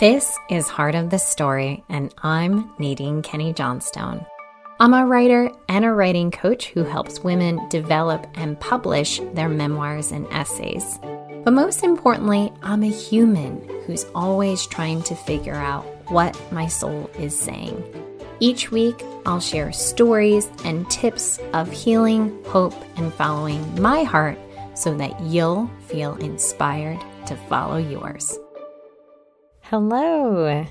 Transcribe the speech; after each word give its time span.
This 0.00 0.36
is 0.50 0.66
Heart 0.66 0.96
of 0.96 1.10
the 1.10 1.20
Story, 1.20 1.84
and 1.88 2.12
I'm 2.20 2.74
Nadine 2.80 3.22
Kenny 3.22 3.52
Johnstone. 3.52 4.26
I'm 4.80 4.92
a 4.92 5.06
writer 5.06 5.52
and 5.68 5.84
a 5.84 5.92
writing 5.92 6.32
coach 6.32 6.70
who 6.70 6.82
helps 6.82 7.20
women 7.20 7.68
develop 7.68 8.26
and 8.34 8.58
publish 8.58 9.20
their 9.34 9.48
memoirs 9.48 10.10
and 10.10 10.26
essays. 10.32 10.98
But 11.44 11.52
most 11.52 11.84
importantly, 11.84 12.52
I'm 12.60 12.82
a 12.82 12.90
human 12.90 13.68
who's 13.86 14.04
always 14.16 14.66
trying 14.66 15.04
to 15.04 15.14
figure 15.14 15.54
out 15.54 15.84
what 16.10 16.36
my 16.50 16.66
soul 16.66 17.08
is 17.16 17.38
saying. 17.38 17.84
Each 18.40 18.72
week, 18.72 19.00
I'll 19.26 19.38
share 19.38 19.70
stories 19.70 20.50
and 20.64 20.90
tips 20.90 21.38
of 21.52 21.70
healing, 21.70 22.36
hope, 22.46 22.74
and 22.96 23.14
following 23.14 23.80
my 23.80 24.02
heart 24.02 24.38
so 24.74 24.92
that 24.96 25.20
you'll 25.20 25.70
feel 25.86 26.16
inspired 26.16 26.98
to 27.26 27.36
follow 27.36 27.76
yours. 27.76 28.36
Hello. 29.68 30.66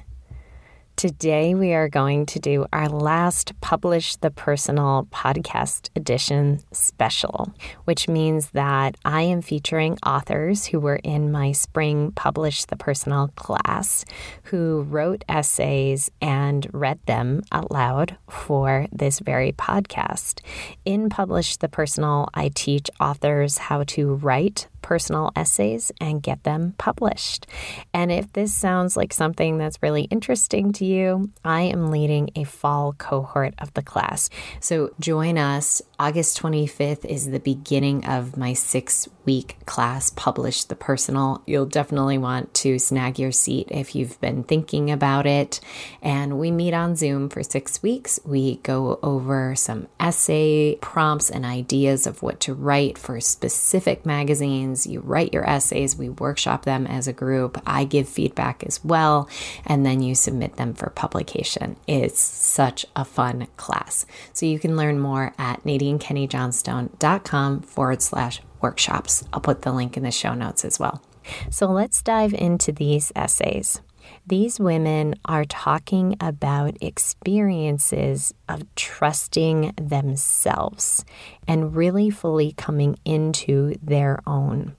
Today, 0.98 1.55
we 1.55 1.73
are 1.73 1.90
going 1.90 2.27
to 2.27 2.40
do 2.40 2.68
our 2.72 2.88
last 2.88 3.59
Publish 3.59 4.18
the 4.18 4.30
Personal 4.30 5.08
podcast 5.12 5.90
edition 5.95 6.59
special, 6.72 7.52
which 7.85 8.08
means 8.08 8.52
that 8.52 8.95
I 9.04 9.23
am 9.23 9.41
featuring 9.41 9.98
authors 10.05 10.68
who 10.68 10.80
were 10.80 10.98
in 10.98 11.32
my 11.32 11.54
spring 11.54 12.12
Publish 12.12 12.66
the 12.66 12.76
Personal 12.76 13.30
class 13.30 14.05
who 14.44 14.84
wrote 14.84 15.26
essays 15.27 16.12
and 16.21 16.68
read 16.71 16.99
them 17.07 17.41
out 17.52 17.71
loud 17.71 18.16
for 18.30 18.85
this 18.91 19.18
very 19.18 19.54
podcast. 19.54 20.40
In 20.85 21.10
Publish 21.10 21.57
the 21.57 21.68
Personal, 21.68 22.30
I 22.35 22.52
teach 22.54 22.91
authors 22.99 23.57
how 23.57 23.85
to 23.85 24.13
write 24.13 24.68
personal 24.84 25.32
essays 25.36 25.92
and 26.00 26.22
get 26.22 26.44
them 26.44 26.76
published. 26.78 27.48
And 27.94 28.12
if 28.12 28.32
this 28.34 28.54
sounds 28.54 28.96
like 28.96 29.12
something 29.12 29.58
that's 29.58 29.82
really 29.82 30.04
interesting 30.04 30.72
to 30.74 30.86
you, 30.86 31.32
I 31.44 31.62
am 31.62 31.90
leading 31.90 32.30
a 32.35 32.44
fall 32.44 32.94
cohort 32.94 33.55
of 33.57 33.74
the 33.74 33.82
class. 33.82 34.30
So 34.60 34.91
join 34.99 35.40
us. 35.40 35.82
August 36.04 36.41
25th 36.41 37.05
is 37.05 37.32
the 37.32 37.40
beginning 37.40 38.04
of 38.04 38.35
my 38.35 38.51
six 38.51 39.07
week 39.26 39.55
class, 39.65 40.10
Publish 40.10 40.65
the 40.65 40.76
Personal. 40.76 41.41
You'll 41.45 41.65
definitely 41.65 42.18
want 42.18 42.54
to 42.55 42.77
snag 42.77 43.20
your 43.20 43.32
seat 43.32 43.70
if 43.71 43.95
you've 43.95 44.20
been 44.20 44.43
thinking 44.43 44.91
about 44.91 45.26
it. 45.26 45.62
And 46.01 46.37
we 46.37 46.51
meet 46.51 46.73
on 46.73 46.98
Zoom 46.98 47.29
for 47.29 47.41
six 47.41 47.82
weeks. 47.82 48.20
We 48.26 48.57
go 48.57 48.99
over 49.01 49.55
some 49.55 49.87
essay 49.98 50.76
prompts 50.82 51.29
and 51.29 51.45
ideas 51.45 52.05
of 52.05 52.21
what 52.21 52.41
to 52.41 52.54
write 52.54 52.98
for 52.98 53.21
specific 53.21 54.05
magazines 54.05 54.85
you 54.85 54.99
write 54.99 55.34
your 55.34 55.49
essays, 55.49 55.95
we 55.95 56.10
workshop 56.10 56.65
them 56.65 56.85
as 56.85 57.07
a 57.07 57.13
group. 57.13 57.62
I 57.65 57.85
give 57.85 58.10
feedback 58.10 58.65
as 58.65 58.84
well, 58.84 59.29
and 59.65 59.85
then 59.85 60.01
you 60.01 60.15
submit 60.15 60.57
them 60.57 60.73
for 60.73 60.90
publication. 60.90 61.77
It's 61.88 62.20
such 62.20 62.85
a 62.93 63.05
fun 63.05 63.48
class. 63.55 64.06
So 64.34 64.45
you 64.45 64.59
can 64.59 64.75
learn 64.75 65.00
more 65.00 65.34
at 65.38 65.66
nadinekennyjohnstone.com 66.00 67.62
forward 67.62 68.02
slash 68.02 68.41
workshops. 68.62 69.24
I'll 69.34 69.41
put 69.41 69.62
the 69.62 69.72
link 69.72 69.97
in 69.97 70.03
the 70.03 70.12
show 70.12 70.34
notes 70.34 70.66
as 70.66 70.80
well. 70.80 71.02
So 71.50 71.68
let's 71.68 72.02
dive 72.02 72.34
into 72.34 72.72
these 72.72 73.12
essays. 73.16 73.81
These 74.28 74.59
women 74.59 75.16
are 75.25 75.46
talking 75.46 76.16
about 76.19 76.78
experiences 76.81 78.34
of 78.50 78.63
trusting 78.75 79.74
themselves 79.81 81.06
and 81.47 81.75
really 81.75 82.09
fully 82.09 82.53
coming 82.53 82.97
into 83.06 83.75
their 83.81 84.19
own. 84.28 84.75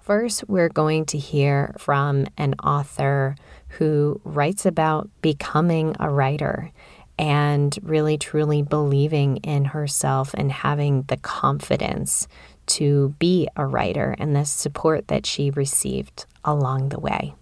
First, 0.00 0.48
we're 0.48 0.68
going 0.68 1.04
to 1.06 1.18
hear 1.18 1.74
from 1.78 2.26
an 2.36 2.54
author 2.54 3.36
who 3.68 4.20
writes 4.24 4.66
about 4.66 5.08
becoming 5.20 5.94
a 6.00 6.10
writer 6.10 6.72
and 7.18 7.78
really 7.82 8.18
truly 8.18 8.62
believing 8.62 9.36
in 9.38 9.66
herself 9.66 10.34
and 10.34 10.50
having 10.50 11.02
the 11.02 11.16
confidence 11.16 12.26
to 12.66 13.14
be 13.18 13.48
a 13.56 13.66
writer 13.66 14.14
and 14.18 14.34
the 14.34 14.44
support 14.44 15.08
that 15.08 15.26
she 15.26 15.50
received 15.50 16.26
along 16.44 16.88
the 16.88 17.00
way. 17.00 17.34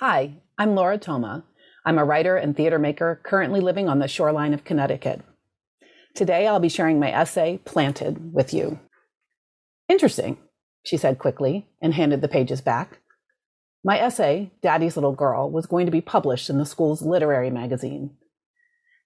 Hi, 0.00 0.34
I'm 0.58 0.74
Laura 0.74 0.98
Thoma. 0.98 1.44
I'm 1.84 1.98
a 1.98 2.04
writer 2.04 2.36
and 2.36 2.56
theater 2.56 2.78
maker 2.78 3.20
currently 3.24 3.60
living 3.60 3.88
on 3.88 3.98
the 3.98 4.08
shoreline 4.08 4.54
of 4.54 4.64
Connecticut. 4.64 5.22
Today 6.14 6.46
I'll 6.46 6.60
be 6.60 6.68
sharing 6.68 7.00
my 7.00 7.10
essay, 7.12 7.58
Planted, 7.64 8.32
with 8.32 8.54
you. 8.54 8.78
Interesting, 9.88 10.38
she 10.84 10.96
said 10.96 11.18
quickly 11.18 11.66
and 11.82 11.94
handed 11.94 12.20
the 12.20 12.28
pages 12.28 12.60
back. 12.60 13.00
My 13.84 13.98
essay, 13.98 14.50
Daddy's 14.62 14.96
Little 14.96 15.12
Girl, 15.12 15.50
was 15.50 15.66
going 15.66 15.84
to 15.84 15.92
be 15.92 16.00
published 16.00 16.48
in 16.48 16.56
the 16.56 16.64
school's 16.64 17.02
literary 17.02 17.50
magazine. 17.50 18.16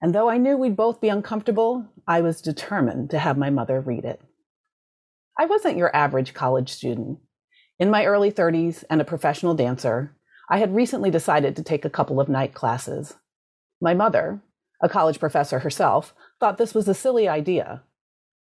And 0.00 0.14
though 0.14 0.28
I 0.28 0.38
knew 0.38 0.56
we'd 0.56 0.76
both 0.76 1.00
be 1.00 1.08
uncomfortable, 1.08 1.86
I 2.06 2.20
was 2.20 2.40
determined 2.40 3.10
to 3.10 3.18
have 3.18 3.36
my 3.36 3.50
mother 3.50 3.80
read 3.80 4.04
it. 4.04 4.20
I 5.38 5.46
wasn't 5.46 5.76
your 5.76 5.94
average 5.94 6.34
college 6.34 6.70
student. 6.70 7.18
In 7.78 7.90
my 7.90 8.04
early 8.06 8.30
30s 8.30 8.84
and 8.90 9.00
a 9.00 9.04
professional 9.04 9.54
dancer, 9.54 10.16
I 10.50 10.58
had 10.58 10.74
recently 10.74 11.10
decided 11.10 11.56
to 11.56 11.62
take 11.62 11.84
a 11.84 11.90
couple 11.90 12.20
of 12.20 12.28
night 12.28 12.54
classes. 12.54 13.14
My 13.80 13.94
mother, 13.94 14.40
a 14.82 14.88
college 14.88 15.20
professor 15.20 15.60
herself, 15.60 16.14
thought 16.40 16.58
this 16.58 16.74
was 16.74 16.88
a 16.88 16.94
silly 16.94 17.28
idea. 17.28 17.82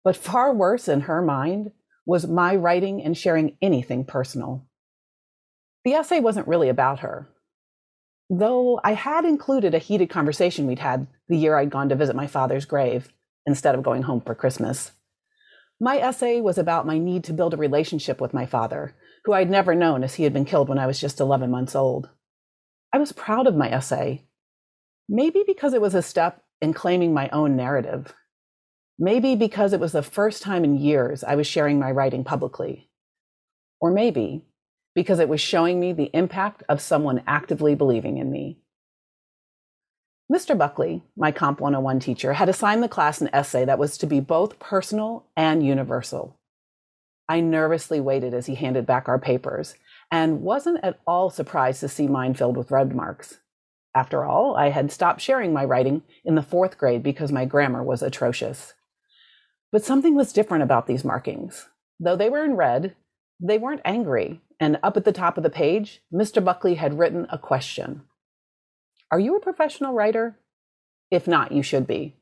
But 0.05 0.17
far 0.17 0.55
worse 0.55 0.89
in 0.89 1.03
her 1.03 1.21
mind 1.21 1.73
was 2.07 2.27
my 2.27 2.55
writing 2.55 3.03
and 3.03 3.17
sharing 3.17 3.57
anything 3.61 4.05
personal. 4.05 4.67
The 5.85 5.95
essay 5.95 6.21
wasn't 6.21 6.49
really 6.49 6.69
about 6.69 7.01
her. 7.01 7.29
Though 8.29 8.81
I 8.83 8.95
had 8.95 9.25
included 9.25 9.75
a 9.75 9.79
heated 9.79 10.11
conversation 10.11 10.67
we'd 10.67 10.81
had 10.81 11.07
the 11.29 11.37
year 11.37 11.57
I'd 11.57 11.71
gone 11.71 11.89
to 11.91 11.95
visit 11.95 12.17
my 12.17 12.27
father's 12.27 12.65
grave 12.65 13.09
instead 13.47 13.75
of 13.75 13.85
going 13.85 14.03
home 14.03 14.21
for 14.21 14.35
Christmas. 14.35 14.93
My 15.81 15.99
essay 15.99 16.41
was 16.41 16.59
about 16.59 16.87
my 16.87 16.99
need 16.99 17.23
to 17.25 17.33
build 17.33 17.55
a 17.55 17.59
relationship 17.59 18.21
with 18.21 18.35
my 18.35 18.47
father 18.47 18.97
who 19.25 19.33
I'd 19.33 19.51
never 19.51 19.75
known 19.75 20.03
as 20.03 20.15
he 20.15 20.25
had 20.25 20.33
been 20.33 20.45
killed 20.45 20.69
when 20.69 20.79
I 20.79 20.87
was 20.87 21.01
just 21.01 21.21
11 21.21 21.51
months 21.51 21.77
old. 21.77 22.09
I 22.93 22.99
was 22.99 23.13
proud 23.13 23.47
of 23.47 23.57
my 23.57 23.71
essay, 23.71 24.25
maybe 25.09 25.45
because 25.47 25.75
it 25.75 25.81
was 25.81 25.95
a 25.95 26.03
step 26.03 26.43
in 26.61 26.73
claiming 26.73 27.13
my 27.13 27.29
own 27.29 27.57
narrative. 27.57 28.15
Maybe 28.99 29.37
because 29.37 29.73
it 29.73 29.81
was 29.81 29.93
the 29.93 30.03
first 30.03 30.43
time 30.43 30.65
in 30.65 30.77
years 30.77 31.23
I 31.23 31.35
was 31.35 31.47
sharing 31.47 31.79
my 31.79 31.91
writing 31.91 32.25
publicly. 32.25 32.89
Or 33.81 33.91
maybe 33.91 34.47
because 34.97 35.19
it 35.19 35.29
was 35.29 35.43
showing 35.43 35.79
me 35.79 35.93
the 35.93 36.11
impact 36.15 36.63
of 36.71 36.81
someone 36.81 37.23
actively 37.27 37.75
believing 37.75 38.17
in 38.17 38.33
me. 38.33 38.57
Mr. 40.33 40.57
Buckley, 40.57 41.05
my 41.17 41.31
Comp 41.31 41.61
101 41.61 42.01
teacher, 42.01 42.33
had 42.33 42.49
assigned 42.49 42.83
the 42.83 42.89
class 42.89 43.21
an 43.21 43.29
essay 43.33 43.67
that 43.67 43.79
was 43.79 43.99
to 43.99 44.07
be 44.07 44.21
both 44.21 44.59
personal 44.59 45.27
and 45.37 45.65
universal. 45.65 46.41
I 47.29 47.41
nervously 47.41 48.01
waited 48.01 48.33
as 48.33 48.47
he 48.47 48.55
handed 48.55 48.87
back 48.87 49.07
our 49.07 49.19
papers 49.19 49.75
and 50.11 50.41
wasn't 50.41 50.83
at 50.83 50.99
all 51.07 51.29
surprised 51.29 51.81
to 51.81 51.89
see 51.89 52.09
mine 52.09 52.33
filled 52.33 52.57
with 52.57 52.71
red 52.71 52.95
marks. 52.95 53.41
After 53.95 54.25
all, 54.25 54.57
I 54.57 54.71
had 54.71 54.91
stopped 54.91 55.21
sharing 55.21 55.53
my 55.53 55.65
writing 55.65 56.05
in 56.25 56.37
the 56.37 56.43
fourth 56.43 56.79
grade 56.79 57.03
because 57.03 57.31
my 57.31 57.45
grammar 57.45 57.83
was 57.83 58.03
atrocious. 58.03 58.73
But 59.71 59.85
something 59.85 60.15
was 60.15 60.33
different 60.33 60.65
about 60.65 60.87
these 60.87 61.05
markings. 61.05 61.69
Though 62.01 62.17
they 62.17 62.31
were 62.31 62.45
in 62.45 62.55
red, 62.55 62.97
they 63.39 63.59
weren't 63.59 63.83
angry, 63.85 64.41
and 64.59 64.79
up 64.83 64.97
at 64.97 65.05
the 65.05 65.13
top 65.13 65.37
of 65.37 65.43
the 65.43 65.51
page, 65.51 66.03
Mr. 66.13 66.43
Buckley 66.45 66.75
had 66.75 66.99
written 66.99 67.27
a 67.31 67.39
question 67.39 68.03
Are 69.11 69.21
you 69.21 69.37
a 69.37 69.41
professional 69.41 69.93
writer? 69.93 70.39
If 71.11 71.29
not, 71.29 71.53
you 71.53 71.63
should 71.63 71.87
be. 71.87 72.17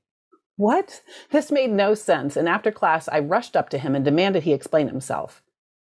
What? 0.56 1.02
This 1.30 1.50
made 1.50 1.70
no 1.70 1.94
sense, 1.94 2.36
and 2.36 2.48
after 2.48 2.70
class, 2.70 3.08
I 3.08 3.18
rushed 3.18 3.56
up 3.56 3.68
to 3.70 3.78
him 3.78 3.94
and 3.94 4.04
demanded 4.04 4.44
he 4.44 4.52
explain 4.52 4.88
himself. 4.88 5.42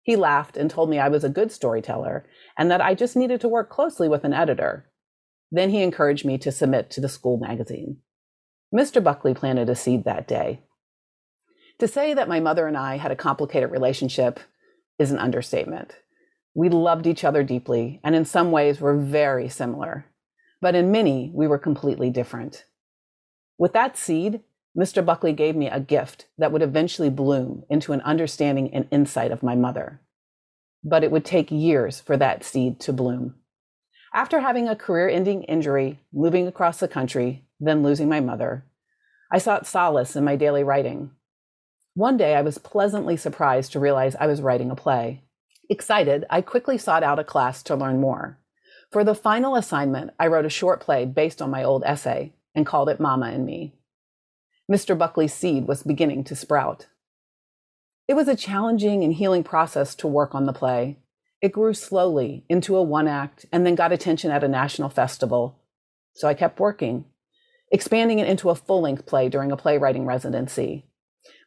He 0.03 0.15
laughed 0.15 0.57
and 0.57 0.69
told 0.69 0.89
me 0.89 0.99
I 0.99 1.09
was 1.09 1.23
a 1.23 1.29
good 1.29 1.51
storyteller 1.51 2.25
and 2.57 2.69
that 2.71 2.81
I 2.81 2.95
just 2.95 3.15
needed 3.15 3.39
to 3.41 3.49
work 3.49 3.69
closely 3.69 4.09
with 4.09 4.23
an 4.23 4.33
editor. 4.33 4.87
Then 5.51 5.69
he 5.69 5.83
encouraged 5.83 6.25
me 6.25 6.37
to 6.39 6.51
submit 6.51 6.89
to 6.91 7.01
the 7.01 7.09
school 7.09 7.37
magazine. 7.37 7.97
Mr. 8.73 9.03
Buckley 9.03 9.33
planted 9.33 9.69
a 9.69 9.75
seed 9.75 10.05
that 10.05 10.27
day. 10.27 10.61
To 11.79 11.87
say 11.87 12.13
that 12.13 12.29
my 12.29 12.39
mother 12.39 12.67
and 12.67 12.77
I 12.77 12.97
had 12.97 13.11
a 13.11 13.15
complicated 13.15 13.71
relationship 13.71 14.39
is 14.97 15.11
an 15.11 15.19
understatement. 15.19 15.93
We 16.53 16.69
loved 16.69 17.07
each 17.07 17.23
other 17.23 17.43
deeply, 17.43 17.99
and 18.03 18.15
in 18.15 18.25
some 18.25 18.51
ways 18.51 18.81
were 18.81 18.97
very 18.97 19.47
similar. 19.47 20.05
But 20.59 20.75
in 20.75 20.91
many, 20.91 21.31
we 21.33 21.47
were 21.47 21.57
completely 21.57 22.09
different. 22.09 22.65
With 23.57 23.73
that 23.73 23.97
seed, 23.97 24.41
Mr. 24.77 25.05
Buckley 25.05 25.33
gave 25.33 25.55
me 25.55 25.69
a 25.69 25.79
gift 25.79 26.27
that 26.37 26.51
would 26.51 26.61
eventually 26.61 27.09
bloom 27.09 27.63
into 27.69 27.93
an 27.93 28.01
understanding 28.01 28.73
and 28.73 28.87
insight 28.91 29.31
of 29.31 29.43
my 29.43 29.55
mother. 29.55 30.01
But 30.83 31.03
it 31.03 31.11
would 31.11 31.25
take 31.25 31.51
years 31.51 31.99
for 31.99 32.17
that 32.17 32.43
seed 32.43 32.79
to 32.81 32.93
bloom. 32.93 33.35
After 34.13 34.39
having 34.39 34.67
a 34.67 34.75
career 34.75 35.07
ending 35.09 35.43
injury, 35.43 35.99
moving 36.13 36.47
across 36.47 36.79
the 36.79 36.87
country, 36.87 37.45
then 37.59 37.83
losing 37.83 38.09
my 38.09 38.19
mother, 38.19 38.65
I 39.31 39.37
sought 39.37 39.67
solace 39.67 40.15
in 40.15 40.25
my 40.25 40.35
daily 40.35 40.63
writing. 40.63 41.11
One 41.93 42.17
day 42.17 42.35
I 42.35 42.41
was 42.41 42.57
pleasantly 42.57 43.15
surprised 43.15 43.71
to 43.71 43.79
realize 43.79 44.15
I 44.15 44.27
was 44.27 44.41
writing 44.41 44.71
a 44.71 44.75
play. 44.75 45.23
Excited, 45.71 46.25
I 46.29 46.41
quickly 46.41 46.77
sought 46.77 47.01
out 47.01 47.17
a 47.17 47.23
class 47.23 47.63
to 47.63 47.77
learn 47.77 48.01
more. 48.01 48.37
For 48.91 49.05
the 49.05 49.15
final 49.15 49.55
assignment, 49.55 50.11
I 50.19 50.27
wrote 50.27 50.43
a 50.43 50.49
short 50.49 50.81
play 50.81 51.05
based 51.05 51.41
on 51.41 51.49
my 51.49 51.63
old 51.63 51.81
essay 51.85 52.33
and 52.53 52.65
called 52.65 52.89
it 52.89 52.99
Mama 52.99 53.27
and 53.27 53.45
Me. 53.45 53.73
Mr. 54.69 54.97
Buckley's 54.97 55.33
seed 55.33 55.69
was 55.69 55.81
beginning 55.81 56.25
to 56.25 56.35
sprout. 56.35 56.87
It 58.05 58.15
was 58.15 58.27
a 58.27 58.35
challenging 58.35 59.01
and 59.01 59.13
healing 59.13 59.45
process 59.45 59.95
to 59.95 60.09
work 60.09 60.35
on 60.35 60.45
the 60.45 60.51
play. 60.51 60.97
It 61.41 61.53
grew 61.53 61.73
slowly 61.73 62.43
into 62.49 62.75
a 62.75 62.83
one 62.83 63.07
act 63.07 63.45
and 63.49 63.65
then 63.65 63.75
got 63.75 63.93
attention 63.93 64.29
at 64.29 64.43
a 64.43 64.49
national 64.49 64.89
festival. 64.89 65.57
So 66.15 66.27
I 66.27 66.33
kept 66.33 66.59
working, 66.59 67.05
expanding 67.71 68.19
it 68.19 68.27
into 68.27 68.49
a 68.49 68.55
full 68.55 68.81
length 68.81 69.05
play 69.05 69.29
during 69.29 69.53
a 69.53 69.57
playwriting 69.57 70.05
residency. 70.05 70.85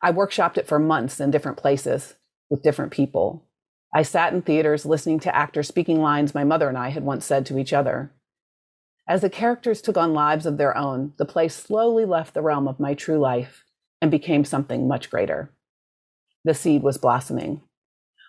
I 0.01 0.13
workshopped 0.13 0.57
it 0.57 0.67
for 0.67 0.79
months 0.79 1.21
in 1.21 1.31
different 1.31 1.59
places 1.59 2.15
with 2.49 2.63
different 2.63 2.91
people. 2.91 3.45
I 3.97 4.03
sat 4.03 4.33
in 4.33 4.43
theaters 4.43 4.85
listening 4.85 5.21
to 5.21 5.35
actors 5.35 5.69
speaking 5.69 6.01
lines 6.01 6.35
my 6.35 6.43
mother 6.43 6.69
and 6.69 6.77
I 6.77 6.89
had 6.89 7.05
once 7.05 7.25
said 7.25 7.47
to 7.47 7.59
each 7.59 7.73
other. 7.73 8.11
As 9.07 9.21
the 9.21 9.31
characters 9.31 9.81
took 9.81 9.97
on 9.97 10.13
lives 10.15 10.47
of 10.47 10.57
their 10.57 10.77
own, 10.77 11.13
the 11.17 11.25
play 11.25 11.47
slowly 11.47 12.05
left 12.05 12.35
the 12.35 12.43
realm 12.43 12.67
of 12.67 12.81
my 12.81 12.95
true 12.95 13.19
life 13.19 13.65
and 14.03 14.11
became 14.11 14.45
something 14.45 14.89
much 14.89 15.11
greater. 15.11 15.53
The 16.45 16.55
seed 16.55 16.83
was 16.83 16.99
blossoming. 16.99 17.63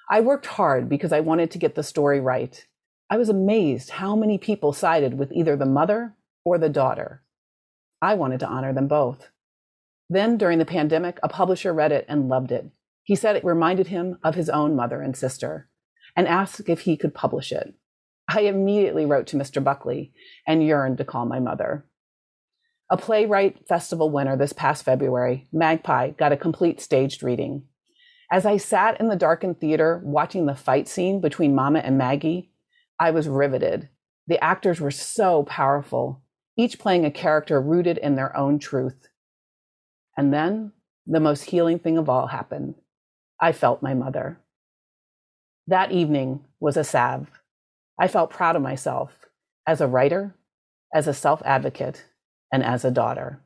I 0.09 0.21
worked 0.21 0.45
hard 0.45 0.87
because 0.87 1.11
I 1.11 1.21
wanted 1.21 1.49
to 1.51 1.57
get 1.57 1.73
the 1.73 1.81
story 1.81 2.19
right. 2.19 2.63
I 3.09 3.17
was 3.17 3.29
amazed 3.29 3.89
how 3.89 4.15
many 4.15 4.37
people 4.37 4.71
sided 4.71 5.17
with 5.17 5.31
either 5.31 5.55
the 5.55 5.65
mother 5.65 6.13
or 6.43 6.59
the 6.59 6.69
daughter. 6.69 7.23
I 8.01 8.13
wanted 8.13 8.39
to 8.41 8.47
honor 8.47 8.71
them 8.71 8.87
both. 8.87 9.29
Then, 10.09 10.37
during 10.37 10.59
the 10.59 10.65
pandemic, 10.65 11.19
a 11.23 11.29
publisher 11.29 11.73
read 11.73 11.91
it 11.91 12.05
and 12.07 12.29
loved 12.29 12.51
it. 12.51 12.69
He 13.05 13.15
said 13.15 13.35
it 13.35 13.45
reminded 13.45 13.87
him 13.87 14.17
of 14.23 14.33
his 14.33 14.49
own 14.49 14.75
mother 14.75 14.99
and 14.99 15.15
sister 15.15 15.69
and 16.15 16.27
asked 16.27 16.67
if 16.67 16.81
he 16.81 16.97
could 16.97 17.13
publish 17.13 17.51
it. 17.51 17.75
I 18.27 18.41
immediately 18.41 19.05
wrote 19.05 19.27
to 19.27 19.37
Mr. 19.37 19.63
Buckley 19.63 20.11
and 20.47 20.65
yearned 20.65 20.97
to 20.97 21.05
call 21.05 21.25
my 21.25 21.39
mother. 21.39 21.85
A 22.89 22.97
playwright 22.97 23.67
festival 23.67 24.09
winner 24.09 24.35
this 24.35 24.53
past 24.53 24.83
February, 24.83 25.47
Magpie, 25.53 26.11
got 26.11 26.31
a 26.31 26.37
complete 26.37 26.81
staged 26.81 27.21
reading. 27.21 27.63
As 28.31 28.43
I 28.43 28.57
sat 28.57 28.99
in 28.99 29.07
the 29.07 29.15
darkened 29.15 29.59
theater 29.59 30.01
watching 30.03 30.47
the 30.47 30.55
fight 30.55 30.87
scene 30.87 31.21
between 31.21 31.53
Mama 31.53 31.79
and 31.79 31.97
Maggie, 31.97 32.51
I 32.99 33.11
was 33.11 33.27
riveted. 33.27 33.89
The 34.27 34.43
actors 34.43 34.81
were 34.81 34.91
so 34.91 35.43
powerful, 35.43 36.23
each 36.57 36.79
playing 36.79 37.05
a 37.05 37.11
character 37.11 37.61
rooted 37.61 37.99
in 37.99 38.15
their 38.15 38.35
own 38.35 38.57
truth. 38.57 39.09
And 40.17 40.33
then 40.33 40.71
the 41.05 41.19
most 41.19 41.43
healing 41.43 41.77
thing 41.77 41.99
of 41.99 42.09
all 42.09 42.27
happened. 42.27 42.75
I 43.39 43.51
felt 43.51 43.83
my 43.83 43.93
mother. 43.93 44.39
That 45.67 45.91
evening 45.91 46.45
was 46.59 46.77
a 46.77 46.83
salve. 46.83 47.31
I 47.99 48.07
felt 48.07 48.29
proud 48.29 48.55
of 48.55 48.61
myself 48.61 49.25
as 49.67 49.81
a 49.81 49.87
writer, 49.87 50.35
as 50.93 51.07
a 51.07 51.13
self 51.13 51.41
advocate, 51.45 52.05
and 52.51 52.63
as 52.63 52.85
a 52.85 52.91
daughter. 52.91 53.39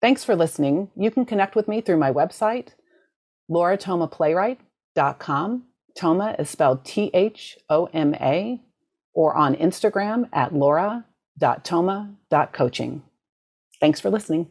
Thanks 0.00 0.24
for 0.24 0.34
listening. 0.34 0.90
You 0.96 1.10
can 1.10 1.26
connect 1.26 1.54
with 1.54 1.68
me 1.68 1.82
through 1.82 1.98
my 1.98 2.10
website, 2.12 2.68
laurathomaplaywright.com. 3.50 5.64
Thoma 5.98 6.36
is 6.38 6.48
spelled 6.48 6.84
T 6.84 7.10
H 7.12 7.58
O 7.68 7.86
M 7.92 8.14
A, 8.14 8.62
or 9.12 9.34
on 9.34 9.56
Instagram 9.56 10.28
at 10.32 10.54
laura.thoma.coaching. 10.54 13.02
Thanks 13.80 14.00
for 14.00 14.10
listening. 14.10 14.46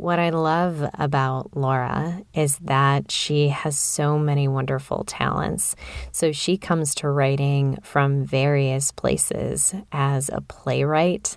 What 0.00 0.18
I 0.18 0.30
love 0.30 0.82
about 0.94 1.54
Laura 1.54 2.22
is 2.32 2.56
that 2.60 3.12
she 3.12 3.48
has 3.48 3.76
so 3.76 4.18
many 4.18 4.48
wonderful 4.48 5.04
talents. 5.04 5.76
So 6.10 6.32
she 6.32 6.56
comes 6.56 6.94
to 6.96 7.10
writing 7.10 7.76
from 7.82 8.24
various 8.24 8.92
places 8.92 9.74
as 9.92 10.30
a 10.30 10.40
playwright, 10.40 11.36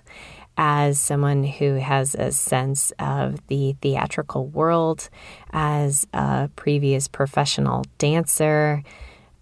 as 0.56 0.98
someone 0.98 1.44
who 1.44 1.74
has 1.74 2.14
a 2.14 2.32
sense 2.32 2.90
of 2.98 3.46
the 3.48 3.76
theatrical 3.82 4.46
world, 4.46 5.10
as 5.52 6.06
a 6.14 6.48
previous 6.56 7.06
professional 7.06 7.84
dancer 7.98 8.82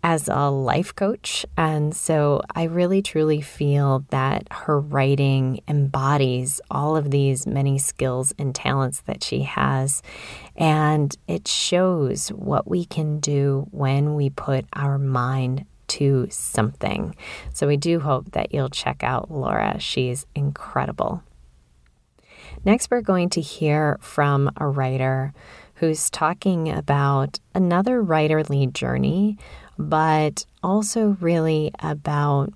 as 0.02 0.28
a 0.28 0.50
life 0.50 0.94
coach. 0.94 1.46
And 1.56 1.94
so 1.94 2.43
I 2.54 2.64
really 2.64 3.02
truly 3.02 3.40
feel 3.40 4.04
that 4.10 4.49
her 4.50 4.81
writing 4.81 5.60
embodies 5.69 6.60
all 6.70 6.96
of 6.96 7.10
these 7.10 7.46
many 7.46 7.78
skills 7.78 8.34
and 8.38 8.54
talents 8.54 9.02
that 9.02 9.22
she 9.22 9.43
has. 9.43 10.02
And 10.56 11.16
it 11.28 11.46
shows 11.46 12.28
what 12.28 12.69
we 12.69 12.84
can 12.84 13.20
do 13.20 13.66
when 13.70 14.14
we 14.14 14.31
put 14.31 14.66
our 14.72 14.99
mind 14.99 15.66
to 15.88 16.26
something. 16.31 17.14
So 17.52 17.66
we 17.66 17.76
do 17.76 18.00
hope 18.00 18.32
that 18.32 18.52
you'll 18.52 18.70
check 18.70 19.02
out 19.02 19.31
Laura. 19.31 19.78
She's 19.78 20.26
incredible. 20.34 21.22
Next, 22.64 22.90
we're 22.90 23.02
going 23.02 23.28
to 23.31 23.40
hear 23.40 23.98
from 24.00 24.50
a 24.56 24.66
writer 24.66 25.34
who's 25.82 26.08
talking 26.11 26.70
about 26.70 27.40
another 27.56 28.00
writerly 28.05 28.73
journey 28.73 29.37
but 29.76 30.46
also 30.62 31.17
really 31.20 31.73
about 31.81 32.52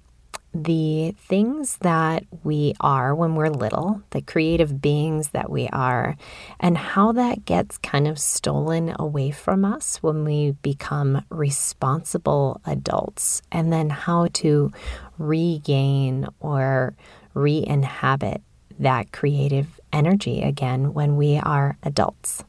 the 0.54 1.12
things 1.18 1.76
that 1.78 2.22
we 2.44 2.72
are 2.80 3.16
when 3.16 3.34
we're 3.34 3.50
little, 3.50 4.00
the 4.10 4.22
creative 4.22 4.80
beings 4.80 5.30
that 5.30 5.50
we 5.50 5.66
are, 5.68 6.16
and 6.60 6.78
how 6.78 7.10
that 7.10 7.44
gets 7.44 7.78
kind 7.78 8.06
of 8.06 8.16
stolen 8.16 8.94
away 8.96 9.32
from 9.32 9.64
us 9.64 9.96
when 10.04 10.24
we 10.24 10.52
become 10.62 11.20
responsible 11.28 12.60
adults, 12.64 13.42
and 13.50 13.72
then 13.72 13.90
how 13.90 14.28
to 14.34 14.70
regain 15.18 16.28
or 16.38 16.94
re 17.34 17.64
inhabit 17.66 18.40
that 18.78 19.10
creative 19.10 19.80
energy 19.92 20.42
again 20.42 20.94
when 20.94 21.16
we 21.16 21.38
are 21.38 21.76
adults. 21.82 22.44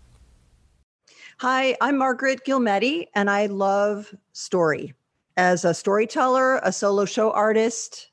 Hi, 1.41 1.77
I'm 1.81 1.99
Margaret 1.99 2.43
Guglielmetti, 2.43 3.09
and 3.13 3.29
I 3.29 3.45
love 3.45 4.11
story. 4.33 4.95
As 5.37 5.65
a 5.65 5.73
storyteller, 5.75 6.59
a 6.63 6.71
solo 6.71 7.05
show 7.05 7.29
artist 7.29 8.09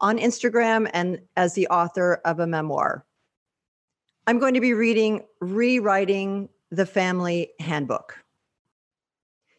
on 0.00 0.16
Instagram, 0.16 0.88
and 0.94 1.18
as 1.36 1.54
the 1.54 1.66
author 1.66 2.20
of 2.24 2.38
a 2.38 2.46
memoir. 2.46 3.04
I'm 4.28 4.38
going 4.38 4.54
to 4.54 4.60
be 4.60 4.74
reading 4.74 5.24
Rewriting 5.40 6.48
the 6.70 6.86
Family 6.86 7.50
Handbook. 7.58 8.16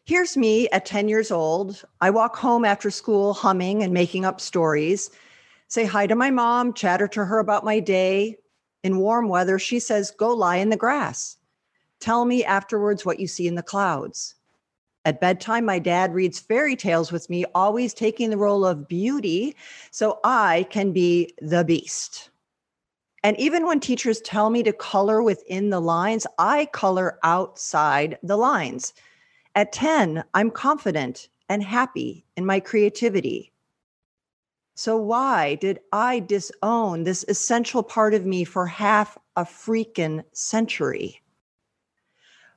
Here's 0.06 0.38
me 0.38 0.70
at 0.70 0.86
10 0.86 1.10
years 1.10 1.30
old. 1.30 1.84
I 2.00 2.10
walk 2.10 2.38
home 2.38 2.64
after 2.64 2.90
school 2.90 3.34
humming 3.34 3.84
and 3.84 3.94
making 3.94 4.24
up 4.24 4.40
stories, 4.40 5.12
say 5.68 5.84
hi 5.84 6.08
to 6.08 6.16
my 6.16 6.32
mom, 6.32 6.74
chatter 6.74 7.10
to 7.10 7.26
her 7.26 7.40
about 7.40 7.66
my 7.66 7.82
day. 7.82 8.38
In 8.82 9.00
warm 9.00 9.28
weather, 9.28 9.60
she 9.60 9.80
says, 9.80 10.10
Go 10.12 10.34
lie 10.34 10.56
in 10.56 10.70
the 10.70 10.78
grass. 10.78 11.36
Tell 12.04 12.26
me 12.26 12.44
afterwards 12.44 13.06
what 13.06 13.22
you 13.22 13.28
see 13.28 13.48
in 13.48 13.56
the 13.56 13.64
clouds. 13.64 14.36
At 15.06 15.22
bedtime, 15.22 15.64
my 15.64 15.80
dad 15.80 16.14
reads 16.14 16.38
fairy 16.38 16.76
tales 16.76 17.14
with 17.14 17.30
me, 17.30 17.46
always 17.56 17.94
taking 17.94 18.30
the 18.30 18.36
role 18.36 18.66
of 18.66 18.90
beauty 18.90 19.56
so 19.90 20.20
I 20.22 20.68
can 20.70 20.92
be 20.92 21.34
the 21.40 21.64
beast. 21.64 22.30
And 23.24 23.40
even 23.40 23.66
when 23.66 23.80
teachers 23.80 24.20
tell 24.20 24.50
me 24.50 24.64
to 24.64 24.74
color 24.74 25.24
within 25.24 25.70
the 25.70 25.80
lines, 25.80 26.28
I 26.38 26.66
color 26.74 27.20
outside 27.24 28.20
the 28.22 28.36
lines. 28.36 28.94
At 29.56 29.72
10, 29.72 30.26
I'm 30.34 30.52
confident 30.52 31.30
and 31.48 31.64
happy 31.64 32.26
in 32.36 32.46
my 32.46 32.60
creativity. 32.60 33.54
So, 34.76 34.98
why 34.98 35.56
did 35.56 35.80
I 35.94 36.20
disown 36.20 37.06
this 37.06 37.24
essential 37.30 37.82
part 37.82 38.14
of 38.14 38.26
me 38.26 38.44
for 38.44 38.68
half 38.68 39.18
a 39.38 39.46
freaking 39.46 40.26
century? 40.34 41.23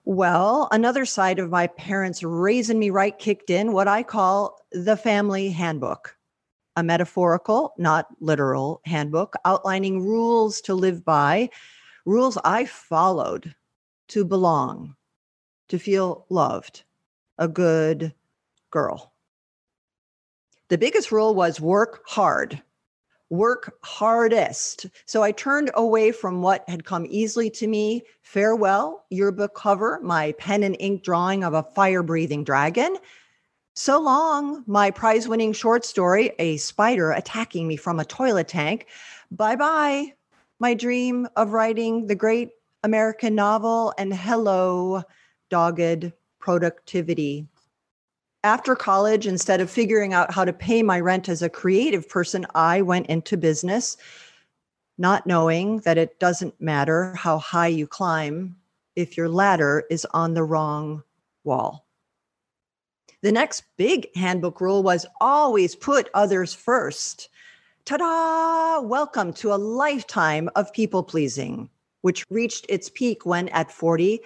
Well, 0.09 0.69
another 0.71 1.05
side 1.05 1.41
of 1.41 1.51
my 1.51 1.67
parents 1.67 2.23
raising 2.23 2.79
me 2.79 2.91
right 2.91 3.19
kicked 3.19 3.51
in 3.51 3.73
what 3.73 3.89
I 3.89 4.05
call 4.05 4.57
the 4.71 4.97
family 4.97 5.49
handbook, 5.49 6.17
a 6.77 6.85
metaphorical, 6.85 7.75
not 7.77 8.07
literal 8.21 8.81
handbook 8.85 9.35
outlining 9.45 10.07
rules 10.07 10.61
to 10.61 10.75
live 10.75 11.05
by, 11.05 11.51
rules 12.05 12.39
I 12.45 12.67
followed 12.67 13.53
to 14.07 14.25
belong, 14.25 14.95
to 15.71 15.79
feel 15.79 16.25
loved, 16.29 16.85
a 17.39 17.49
good 17.49 18.15
girl. 18.71 19.13
The 20.69 20.79
biggest 20.79 21.11
rule 21.11 21.35
was 21.35 21.61
work 21.61 22.05
hard 22.07 22.63
work 23.31 23.79
hardest. 23.83 24.87
So 25.05 25.23
I 25.23 25.33
turned 25.33 25.71
away 25.75 26.13
from 26.13 26.43
what 26.43 26.69
had 26.69 26.85
come 26.85 27.07
easily 27.09 27.51
to 27.51 27.67
me. 27.67 28.03
Farewell, 28.23 29.05
yearbook 29.11 29.55
cover, 29.55 30.01
my 30.03 30.33
pen 30.33 30.63
and 30.63 30.77
ink 30.79 31.03
drawing 31.03 31.45
of 31.45 31.55
a 31.55 31.63
fire 31.63 32.03
breathing 32.03 32.45
dragon. 32.45 32.97
So 33.75 34.01
long, 34.01 34.65
my 34.67 34.91
prize 34.91 35.29
winning 35.29 35.53
short 35.53 35.85
story, 35.85 36.33
A 36.39 36.57
Spider 36.57 37.11
Attacking 37.13 37.69
Me 37.69 37.77
from 37.77 38.01
a 38.01 38.05
Toilet 38.05 38.49
Tank. 38.49 38.87
Bye 39.31 39.57
bye, 39.57 40.15
my 40.59 40.73
dream 40.73 41.29
of 41.37 41.53
writing 41.53 42.07
the 42.07 42.15
great 42.15 42.51
American 42.85 43.35
novel. 43.35 43.93
And 43.99 44.15
hello, 44.15 45.03
dogged 45.51 46.13
productivity. 46.39 47.49
After 48.47 48.77
college, 48.77 49.27
instead 49.27 49.61
of 49.61 49.69
figuring 49.69 50.13
out 50.13 50.33
how 50.33 50.45
to 50.45 50.53
pay 50.53 50.81
my 50.81 51.01
rent 51.01 51.29
as 51.29 51.43
a 51.43 51.49
creative 51.49 52.09
person, 52.09 52.47
I 52.55 52.81
went 52.81 53.09
into 53.09 53.37
business, 53.37 53.97
not 54.97 55.27
knowing 55.27 55.79
that 55.81 55.99
it 55.99 56.21
doesn't 56.21 56.61
matter 56.61 57.13
how 57.17 57.39
high 57.39 57.67
you 57.67 57.89
climb 57.89 58.55
if 58.95 59.17
your 59.17 59.29
ladder 59.29 59.83
is 59.91 60.07
on 60.13 60.35
the 60.35 60.45
wrong 60.45 61.03
wall. 61.43 61.89
The 63.21 63.33
next 63.33 63.65
big 63.77 64.15
handbook 64.15 64.61
rule 64.61 64.85
was 64.85 65.07
always 65.21 65.75
put 65.75 66.09
others 66.15 66.55
first. 66.55 67.29
Ta 67.85 67.97
da! 67.97 68.81
Welcome 68.81 69.33
to 69.33 69.55
a 69.55 69.59
lifetime 69.59 70.49
of 70.55 70.73
people 70.73 71.03
pleasing, 71.03 71.69
which 72.03 72.25
reached 72.31 72.67
its 72.69 72.91
peak 72.91 73.27
when 73.27 73.49
at 73.49 73.73
40, 73.73 74.21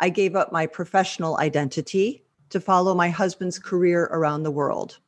I 0.00 0.08
gave 0.08 0.34
up 0.34 0.50
my 0.50 0.66
professional 0.66 1.38
identity 1.38 2.24
to 2.50 2.60
follow 2.60 2.94
my 2.94 3.08
husband's 3.08 3.58
career 3.58 4.04
around 4.04 4.42
the 4.42 4.50
world. 4.50 4.98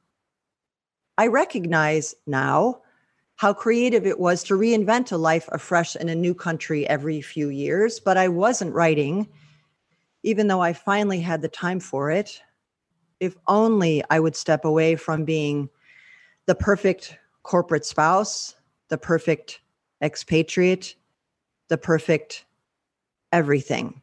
I 1.19 1.27
recognize 1.27 2.15
now 2.27 2.83
how 3.37 3.53
creative 3.53 4.07
it 4.07 4.19
was 4.19 4.43
to 4.45 4.55
reinvent 4.55 5.13
a 5.13 5.17
life 5.17 5.49
afresh 5.53 5.97
in 5.97 6.09
a 6.09 6.15
new 6.15 6.35
country 6.35 6.89
every 6.89 7.21
few 7.21 7.49
years, 7.49 8.01
but 8.01 8.17
I 8.17 8.29
wasn't 8.29 8.75
writing, 8.75 9.29
even 10.23 10.47
though 10.47 10.61
I 10.61 10.73
finally 10.73 11.21
had 11.21 11.43
the 11.43 11.49
time 11.49 11.81
for 11.81 12.11
it. 12.11 12.41
If 13.21 13.37
only 13.47 14.03
I 14.11 14.21
would 14.21 14.37
step 14.37 14.65
away 14.65 14.97
from 14.97 15.25
being 15.25 15.69
the 16.47 16.55
perfect 16.55 17.17
corporate 17.43 17.85
spouse, 17.85 18.55
the 18.89 18.99
perfect 18.99 19.61
expatriate, 20.01 20.97
the 21.69 21.79
perfect 21.79 22.45
everything. 23.33 24.02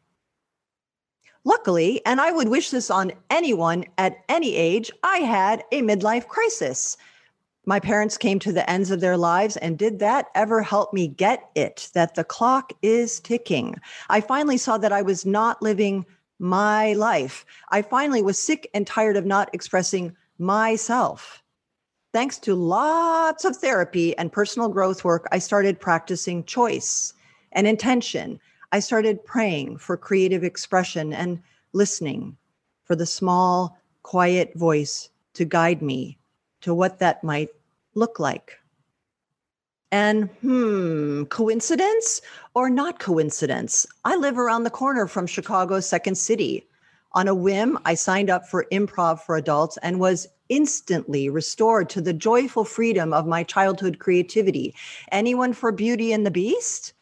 Luckily, 1.44 2.04
and 2.04 2.20
I 2.20 2.32
would 2.32 2.48
wish 2.48 2.70
this 2.70 2.90
on 2.90 3.12
anyone 3.30 3.84
at 3.96 4.18
any 4.28 4.54
age, 4.54 4.90
I 5.02 5.18
had 5.18 5.64
a 5.72 5.80
midlife 5.80 6.28
crisis. 6.28 6.98
My 7.64 7.80
parents 7.80 8.18
came 8.18 8.38
to 8.40 8.52
the 8.52 8.68
ends 8.68 8.90
of 8.90 9.00
their 9.00 9.16
lives, 9.16 9.56
and 9.56 9.78
did 9.78 10.00
that 10.00 10.26
ever 10.34 10.62
help 10.62 10.92
me 10.92 11.08
get 11.08 11.50
it 11.54 11.88
that 11.94 12.14
the 12.14 12.24
clock 12.24 12.72
is 12.82 13.20
ticking? 13.20 13.76
I 14.10 14.20
finally 14.20 14.58
saw 14.58 14.76
that 14.78 14.92
I 14.92 15.02
was 15.02 15.24
not 15.24 15.62
living 15.62 16.04
my 16.38 16.92
life. 16.94 17.46
I 17.70 17.82
finally 17.82 18.22
was 18.22 18.38
sick 18.38 18.68
and 18.74 18.86
tired 18.86 19.16
of 19.16 19.24
not 19.24 19.50
expressing 19.54 20.14
myself. 20.38 21.42
Thanks 22.12 22.38
to 22.40 22.54
lots 22.54 23.44
of 23.44 23.56
therapy 23.56 24.16
and 24.18 24.32
personal 24.32 24.68
growth 24.68 25.04
work, 25.04 25.28
I 25.32 25.38
started 25.38 25.80
practicing 25.80 26.44
choice 26.44 27.14
and 27.52 27.66
intention 27.66 28.40
I 28.72 28.80
started 28.80 29.24
praying 29.24 29.78
for 29.78 29.96
creative 29.96 30.44
expression 30.44 31.12
and 31.12 31.42
listening 31.72 32.36
for 32.84 32.94
the 32.94 33.06
small, 33.06 33.78
quiet 34.02 34.54
voice 34.54 35.10
to 35.34 35.44
guide 35.44 35.82
me 35.82 36.18
to 36.60 36.74
what 36.74 36.98
that 37.00 37.24
might 37.24 37.48
look 37.94 38.20
like. 38.20 38.58
And 39.92 40.28
hmm, 40.40 41.24
coincidence 41.24 42.20
or 42.54 42.70
not 42.70 43.00
coincidence? 43.00 43.86
I 44.04 44.14
live 44.14 44.38
around 44.38 44.62
the 44.62 44.70
corner 44.70 45.08
from 45.08 45.26
Chicago's 45.26 45.86
Second 45.86 46.16
City. 46.16 46.66
On 47.12 47.26
a 47.26 47.34
whim, 47.34 47.76
I 47.84 47.94
signed 47.94 48.30
up 48.30 48.46
for 48.46 48.66
improv 48.70 49.20
for 49.20 49.36
adults 49.36 49.78
and 49.82 49.98
was 49.98 50.28
instantly 50.48 51.28
restored 51.28 51.88
to 51.90 52.00
the 52.00 52.12
joyful 52.12 52.64
freedom 52.64 53.12
of 53.12 53.26
my 53.26 53.42
childhood 53.42 53.98
creativity. 53.98 54.74
Anyone 55.10 55.54
for 55.54 55.72
Beauty 55.72 56.12
and 56.12 56.24
the 56.24 56.30
Beast? 56.30 56.92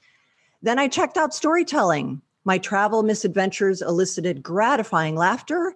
Then 0.62 0.78
I 0.78 0.88
checked 0.88 1.16
out 1.16 1.34
storytelling. 1.34 2.20
My 2.44 2.58
travel 2.58 3.02
misadventures 3.02 3.82
elicited 3.82 4.42
gratifying 4.42 5.16
laughter. 5.16 5.74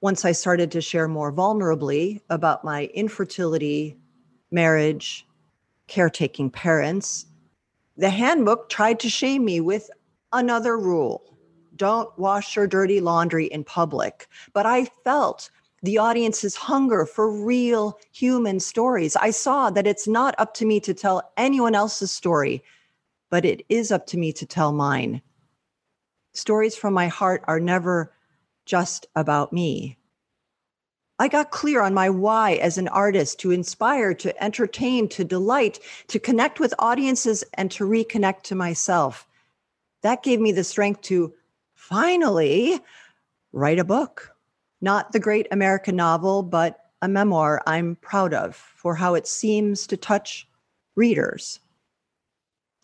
Once 0.00 0.24
I 0.24 0.32
started 0.32 0.70
to 0.72 0.80
share 0.80 1.08
more 1.08 1.32
vulnerably 1.32 2.20
about 2.30 2.64
my 2.64 2.86
infertility, 2.94 3.96
marriage, 4.50 5.26
caretaking 5.86 6.50
parents, 6.50 7.26
the 7.96 8.10
handbook 8.10 8.68
tried 8.68 9.00
to 9.00 9.10
shame 9.10 9.44
me 9.44 9.60
with 9.60 9.90
another 10.32 10.78
rule 10.78 11.30
don't 11.80 12.10
wash 12.18 12.56
your 12.56 12.66
dirty 12.66 13.00
laundry 13.00 13.46
in 13.46 13.64
public. 13.64 14.28
But 14.52 14.66
I 14.66 14.84
felt 15.02 15.50
the 15.82 15.96
audience's 15.96 16.54
hunger 16.54 17.06
for 17.06 17.32
real 17.32 17.98
human 18.12 18.60
stories. 18.60 19.16
I 19.16 19.30
saw 19.30 19.70
that 19.70 19.86
it's 19.86 20.06
not 20.06 20.34
up 20.36 20.52
to 20.54 20.66
me 20.66 20.78
to 20.80 20.92
tell 20.92 21.32
anyone 21.38 21.74
else's 21.74 22.12
story 22.12 22.62
but 23.30 23.44
it 23.44 23.64
is 23.68 23.90
up 23.90 24.06
to 24.08 24.18
me 24.18 24.32
to 24.32 24.44
tell 24.44 24.72
mine. 24.72 25.22
Stories 26.34 26.76
from 26.76 26.92
my 26.92 27.08
heart 27.08 27.42
are 27.46 27.60
never 27.60 28.12
just 28.66 29.06
about 29.16 29.52
me. 29.52 29.96
I 31.18 31.28
got 31.28 31.50
clear 31.50 31.82
on 31.82 31.92
my 31.92 32.08
why 32.08 32.52
as 32.54 32.78
an 32.78 32.88
artist 32.88 33.40
to 33.40 33.50
inspire, 33.50 34.14
to 34.14 34.42
entertain, 34.42 35.08
to 35.10 35.24
delight, 35.24 35.78
to 36.08 36.18
connect 36.18 36.60
with 36.60 36.72
audiences, 36.78 37.44
and 37.54 37.70
to 37.72 37.84
reconnect 37.84 38.42
to 38.44 38.54
myself. 38.54 39.26
That 40.02 40.22
gave 40.22 40.40
me 40.40 40.52
the 40.52 40.64
strength 40.64 41.02
to 41.02 41.34
finally 41.74 42.80
write 43.52 43.78
a 43.78 43.84
book. 43.84 44.34
Not 44.80 45.12
the 45.12 45.20
great 45.20 45.46
American 45.50 45.94
novel, 45.94 46.42
but 46.42 46.78
a 47.02 47.08
memoir 47.08 47.60
I'm 47.66 47.96
proud 47.96 48.32
of 48.32 48.56
for 48.56 48.94
how 48.94 49.14
it 49.14 49.26
seems 49.26 49.86
to 49.88 49.96
touch 49.96 50.48
readers. 50.96 51.60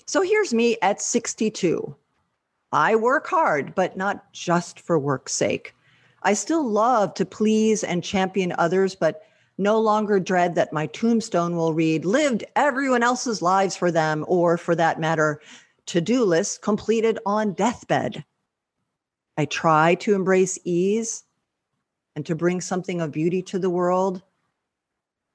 So 0.09 0.23
here's 0.23 0.55
me 0.55 0.77
at 0.83 1.03
62. 1.03 1.97
I 2.71 2.95
work 2.95 3.27
hard, 3.27 3.75
but 3.75 3.97
not 3.97 4.33
just 4.33 4.79
for 4.79 4.99
work's 4.99 5.33
sake. 5.33 5.75
I 6.23 6.35
still 6.35 6.65
love 6.65 7.13
to 7.15 7.27
please 7.27 7.83
and 7.83 8.05
champion 8.05 8.55
others, 8.57 8.95
but 8.95 9.23
no 9.59 9.81
longer 9.81 10.21
dread 10.21 10.55
that 10.55 10.73
my 10.73 10.87
tombstone 10.87 11.57
will 11.57 11.75
read, 11.75 12.05
lived 12.05 12.45
everyone 12.55 13.03
else's 13.03 13.43
lives 13.43 13.75
for 13.75 13.91
them, 13.91 14.25
or 14.29 14.57
for 14.57 14.77
that 14.77 15.01
matter, 15.01 15.41
to 15.87 16.01
do 16.01 16.25
list 16.25 16.63
completed 16.63 17.19
on 17.27 17.55
deathbed. 17.55 18.25
I 19.37 19.45
try 19.45 19.97
to 19.97 20.15
embrace 20.15 20.59
ease 20.65 21.25
and 22.15 22.25
to 22.27 22.35
bring 22.37 22.61
something 22.61 23.01
of 23.01 23.11
beauty 23.11 23.43
to 23.43 23.59
the 23.59 23.71
world. 23.71 24.23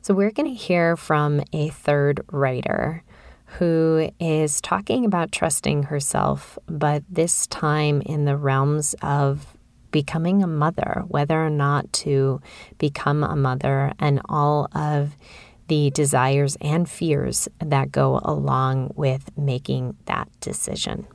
So, 0.03 0.13
we're 0.13 0.31
going 0.31 0.49
to 0.49 0.53
hear 0.53 0.97
from 0.97 1.41
a 1.53 1.69
third 1.69 2.25
writer 2.29 3.05
who 3.45 4.11
is 4.19 4.59
talking 4.59 5.05
about 5.05 5.31
trusting 5.31 5.83
herself, 5.83 6.59
but 6.67 7.03
this 7.09 7.47
time 7.47 8.01
in 8.01 8.25
the 8.25 8.35
realms 8.35 8.95
of 9.01 9.55
becoming 9.91 10.43
a 10.43 10.47
mother, 10.47 11.05
whether 11.07 11.41
or 11.41 11.49
not 11.49 11.93
to 11.93 12.41
become 12.79 13.23
a 13.23 13.37
mother, 13.37 13.93
and 13.97 14.19
all 14.27 14.67
of 14.75 15.15
the 15.69 15.89
desires 15.91 16.57
and 16.59 16.89
fears 16.89 17.47
that 17.59 17.93
go 17.93 18.19
along 18.25 18.91
with 18.97 19.29
making 19.37 19.95
that 20.07 20.27
decision. 20.41 21.07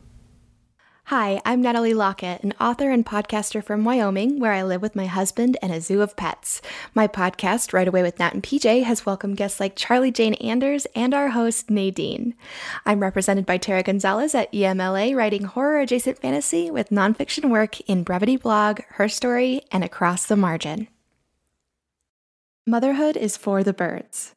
Hi, 1.09 1.41
I'm 1.47 1.63
Natalie 1.63 1.95
Lockett, 1.95 2.43
an 2.43 2.53
author 2.61 2.91
and 2.91 3.03
podcaster 3.03 3.65
from 3.65 3.83
Wyoming, 3.83 4.41
where 4.41 4.53
I 4.53 4.63
live 4.63 4.83
with 4.83 4.95
my 4.95 5.07
husband 5.07 5.57
and 5.63 5.73
a 5.73 5.81
zoo 5.81 6.03
of 6.03 6.17
pets. 6.17 6.61
My 6.95 7.09
podcast, 7.09 7.73
Write 7.73 7.89
Away 7.89 8.03
with 8.03 8.19
Nat 8.19 8.35
and 8.35 8.43
PJ, 8.43 8.83
has 8.83 9.07
welcomed 9.07 9.39
guests 9.39 9.59
like 9.59 9.75
Charlie 9.75 10.11
Jane 10.11 10.35
Anders 10.35 10.87
and 10.95 11.15
our 11.15 11.31
host, 11.31 11.71
Nadine. 11.71 12.35
I'm 12.85 13.01
represented 13.01 13.47
by 13.47 13.57
Tara 13.57 13.83
Gonzalez 13.83 14.35
at 14.35 14.53
EMLA, 14.53 15.17
writing 15.17 15.45
horror 15.45 15.81
adjacent 15.81 16.19
fantasy 16.19 16.71
with 16.71 16.91
nonfiction 16.91 17.49
work 17.49 17.81
in 17.89 18.03
Brevity 18.03 18.37
Blog, 18.37 18.81
HerStry, 18.99 19.63
and 19.73 19.83
Across 19.83 20.27
the 20.27 20.37
Margin. 20.37 20.89
Motherhood 22.67 23.17
is 23.17 23.39
for 23.39 23.65
the 23.65 23.73
birds. 23.73 24.35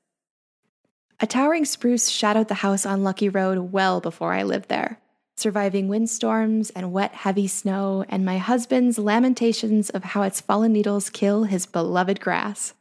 A 1.19 1.27
towering 1.27 1.65
spruce 1.65 2.07
shadowed 2.07 2.47
the 2.47 2.53
house 2.63 2.85
on 2.85 3.03
Lucky 3.03 3.27
Road 3.27 3.73
well 3.73 3.99
before 3.99 4.31
I 4.31 4.43
lived 4.43 4.69
there 4.69 5.01
surviving 5.41 5.87
windstorms 5.87 6.69
and 6.69 6.93
wet, 6.93 7.13
heavy 7.13 7.47
snow, 7.47 8.05
and 8.07 8.23
my 8.23 8.37
husband's 8.37 8.97
lamentations 8.97 9.89
of 9.89 10.03
how 10.03 10.21
its 10.21 10.39
fallen 10.39 10.71
needles 10.71 11.09
kill 11.09 11.43
his 11.43 11.65
beloved 11.65 12.21
grass. 12.21 12.73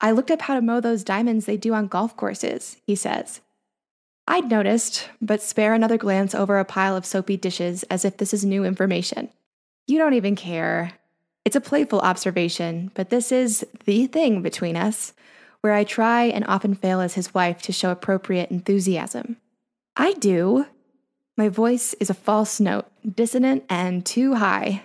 I 0.00 0.10
looked 0.10 0.30
up 0.30 0.42
how 0.42 0.54
to 0.54 0.62
mow 0.62 0.80
those 0.80 1.04
diamonds 1.04 1.46
they 1.46 1.56
do 1.56 1.72
on 1.72 1.86
golf 1.86 2.16
courses, 2.16 2.76
he 2.86 2.94
says. 2.94 3.40
I'd 4.26 4.50
noticed, 4.50 5.08
but 5.20 5.42
spare 5.42 5.74
another 5.74 5.98
glance 5.98 6.34
over 6.34 6.58
a 6.58 6.64
pile 6.64 6.96
of 6.96 7.06
soapy 7.06 7.36
dishes 7.36 7.82
as 7.84 8.04
if 8.04 8.16
this 8.16 8.32
is 8.32 8.44
new 8.44 8.64
information. 8.64 9.28
You 9.86 9.98
don't 9.98 10.14
even 10.14 10.36
care. 10.36 10.92
It's 11.44 11.56
a 11.56 11.60
playful 11.60 12.00
observation, 12.00 12.90
but 12.94 13.10
this 13.10 13.32
is 13.32 13.66
the 13.86 14.06
thing 14.06 14.42
between 14.42 14.76
us, 14.76 15.14
where 15.62 15.72
I 15.72 15.84
try 15.84 16.24
and 16.24 16.46
often 16.46 16.74
fail 16.74 17.00
as 17.00 17.14
his 17.14 17.34
wife 17.34 17.60
to 17.62 17.72
show 17.72 17.90
appropriate 17.90 18.50
enthusiasm. 18.50 19.36
I 19.96 20.12
do, 20.14 20.66
my 21.36 21.48
voice 21.48 21.94
is 21.94 22.10
a 22.10 22.14
false 22.14 22.60
note, 22.60 22.86
dissonant 23.14 23.64
and 23.68 24.04
too 24.04 24.34
high. 24.34 24.82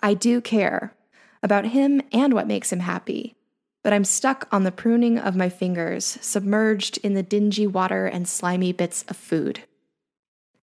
I 0.00 0.14
do 0.14 0.40
care 0.40 0.94
about 1.42 1.66
him 1.66 2.02
and 2.12 2.34
what 2.34 2.48
makes 2.48 2.72
him 2.72 2.80
happy, 2.80 3.36
but 3.84 3.92
I'm 3.92 4.04
stuck 4.04 4.48
on 4.50 4.64
the 4.64 4.72
pruning 4.72 5.18
of 5.18 5.36
my 5.36 5.48
fingers, 5.48 6.18
submerged 6.20 6.98
in 6.98 7.14
the 7.14 7.22
dingy 7.22 7.66
water 7.66 8.06
and 8.06 8.28
slimy 8.28 8.72
bits 8.72 9.04
of 9.08 9.16
food. 9.16 9.60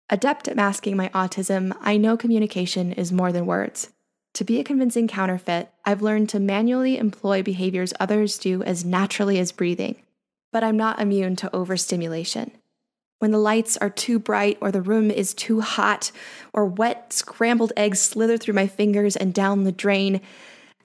Adept 0.08 0.48
at 0.48 0.56
masking 0.56 0.96
my 0.96 1.08
autism, 1.10 1.76
I 1.80 1.96
know 1.96 2.16
communication 2.16 2.92
is 2.92 3.12
more 3.12 3.32
than 3.32 3.46
words. 3.46 3.90
To 4.34 4.44
be 4.44 4.60
a 4.60 4.64
convincing 4.64 5.08
counterfeit, 5.08 5.70
I've 5.84 6.00
learned 6.00 6.30
to 6.30 6.40
manually 6.40 6.96
employ 6.96 7.42
behaviors 7.42 7.92
others 8.00 8.38
do 8.38 8.62
as 8.62 8.84
naturally 8.84 9.38
as 9.38 9.52
breathing, 9.52 9.96
but 10.52 10.64
I'm 10.64 10.76
not 10.76 11.00
immune 11.00 11.36
to 11.36 11.54
overstimulation 11.54 12.52
when 13.22 13.30
the 13.30 13.38
lights 13.38 13.76
are 13.76 13.88
too 13.88 14.18
bright 14.18 14.58
or 14.60 14.72
the 14.72 14.82
room 14.82 15.08
is 15.08 15.32
too 15.32 15.60
hot 15.60 16.10
or 16.52 16.66
wet 16.66 17.12
scrambled 17.12 17.72
eggs 17.76 18.00
slither 18.00 18.36
through 18.36 18.52
my 18.52 18.66
fingers 18.66 19.14
and 19.14 19.32
down 19.32 19.62
the 19.62 19.70
drain. 19.70 20.20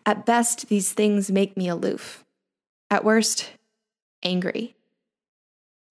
At 0.05 0.23
best, 0.23 0.69
these 0.69 0.93
things 0.93 1.31
make 1.31 1.57
me 1.57 1.67
aloof. 1.67 2.23
At 2.91 3.03
worst, 3.03 3.53
angry. 4.21 4.75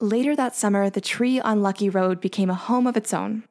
Later 0.00 0.36
that 0.36 0.54
summer, 0.54 0.88
the 0.88 1.00
tree 1.00 1.40
on 1.40 1.62
Lucky 1.62 1.90
Road 1.90 2.20
became 2.20 2.48
a 2.48 2.54
home 2.54 2.86
of 2.86 2.96
its 2.96 3.12
own, 3.12 3.42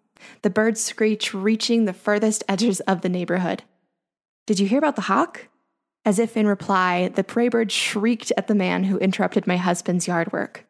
the 0.42 0.50
bird's 0.50 0.80
screech 0.80 1.34
reaching 1.34 1.84
the 1.84 1.92
furthest 1.92 2.46
edges 2.48 2.80
of 2.82 3.02
the 3.02 3.10
neighborhood. 3.10 3.64
Did 4.48 4.58
you 4.58 4.70
hear 4.70 4.80
about 4.80 4.96
the 4.96 5.02
hawk? 5.02 5.50
As 6.06 6.18
if 6.18 6.38
in 6.38 6.48
reply, 6.48 7.10
the 7.10 7.26
prey 7.26 7.50
bird 7.50 7.74
shrieked 7.74 8.32
at 8.38 8.48
the 8.48 8.56
man 8.56 8.86
who 8.86 8.98
interrupted 9.00 9.48
my 9.48 9.58
husband's 9.58 10.08
yard 10.08 10.32
work. 10.32 10.65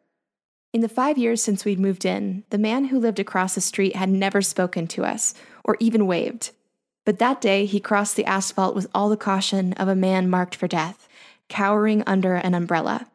In 0.76 0.82
the 0.82 0.90
five 0.90 1.16
years 1.16 1.42
since 1.42 1.64
we'd 1.64 1.80
moved 1.80 2.04
in, 2.04 2.44
the 2.50 2.58
man 2.58 2.84
who 2.84 2.98
lived 2.98 3.18
across 3.18 3.54
the 3.54 3.62
street 3.62 3.96
had 3.96 4.10
never 4.10 4.42
spoken 4.42 4.86
to 4.88 5.06
us 5.06 5.32
or 5.64 5.78
even 5.80 6.06
waved. 6.06 6.50
But 7.06 7.18
that 7.18 7.40
day, 7.40 7.64
he 7.64 7.80
crossed 7.80 8.14
the 8.14 8.26
asphalt 8.26 8.74
with 8.74 8.86
all 8.94 9.08
the 9.08 9.16
caution 9.16 9.72
of 9.72 9.88
a 9.88 9.96
man 9.96 10.28
marked 10.28 10.54
for 10.54 10.68
death, 10.68 11.08
cowering 11.48 12.02
under 12.06 12.34
an 12.34 12.52
umbrella. 12.52 13.06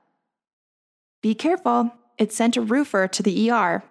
Be 1.21 1.35
careful, 1.35 1.93
it 2.17 2.33
sent 2.33 2.57
a 2.57 2.61
roofer 2.61 3.07
to 3.07 3.21
the 3.21 3.51
ER. 3.51 3.83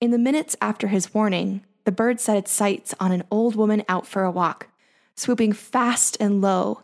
In 0.00 0.12
the 0.12 0.16
minutes 0.16 0.54
after 0.60 0.86
his 0.86 1.12
warning, 1.12 1.62
the 1.82 1.90
bird 1.90 2.20
set 2.20 2.36
its 2.36 2.52
sights 2.52 2.94
on 3.00 3.10
an 3.10 3.24
old 3.32 3.56
woman 3.56 3.82
out 3.88 4.06
for 4.06 4.22
a 4.22 4.30
walk, 4.30 4.68
swooping 5.16 5.54
fast 5.54 6.16
and 6.20 6.40
low. 6.40 6.82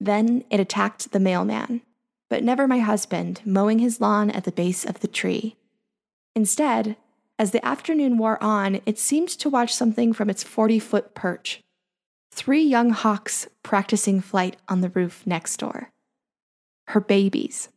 Then 0.00 0.42
it 0.50 0.58
attacked 0.58 1.12
the 1.12 1.20
mailman 1.20 1.82
but 2.28 2.44
never 2.44 2.66
my 2.66 2.78
husband 2.78 3.40
mowing 3.44 3.78
his 3.78 4.00
lawn 4.00 4.30
at 4.30 4.44
the 4.44 4.52
base 4.52 4.84
of 4.84 5.00
the 5.00 5.08
tree. 5.08 5.56
Instead, 6.34 6.96
as 7.38 7.52
the 7.52 7.64
afternoon 7.64 8.18
wore 8.18 8.42
on, 8.42 8.80
it 8.84 8.98
seemed 8.98 9.28
to 9.28 9.48
watch 9.48 9.74
something 9.74 10.12
from 10.12 10.28
its 10.28 10.42
40 10.42 10.78
foot 10.78 11.14
perch. 11.14 11.60
Three 12.32 12.62
young 12.62 12.90
hawks 12.90 13.48
practicing 13.62 14.20
flight 14.20 14.56
on 14.68 14.80
the 14.80 14.90
roof 14.90 15.26
next 15.26 15.56
door. 15.58 15.90
Her 16.88 17.00
babies. 17.00 17.68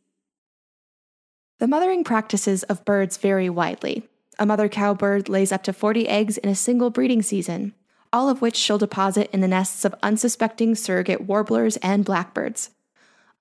The 1.58 1.68
mothering 1.68 2.02
practices 2.02 2.62
of 2.64 2.84
birds 2.84 3.16
vary 3.16 3.48
widely. 3.48 4.08
A 4.38 4.46
mother 4.46 4.68
cowbird 4.68 5.28
lays 5.28 5.52
up 5.52 5.62
to 5.64 5.72
40 5.72 6.08
eggs 6.08 6.38
in 6.38 6.48
a 6.48 6.54
single 6.54 6.90
breeding 6.90 7.22
season, 7.22 7.74
all 8.12 8.28
of 8.28 8.42
which 8.42 8.56
she'll 8.56 8.78
deposit 8.78 9.30
in 9.32 9.40
the 9.40 9.48
nests 9.48 9.84
of 9.84 9.94
unsuspecting 10.02 10.74
surrogate 10.74 11.22
warblers 11.22 11.76
and 11.78 12.04
blackbirds. 12.04 12.70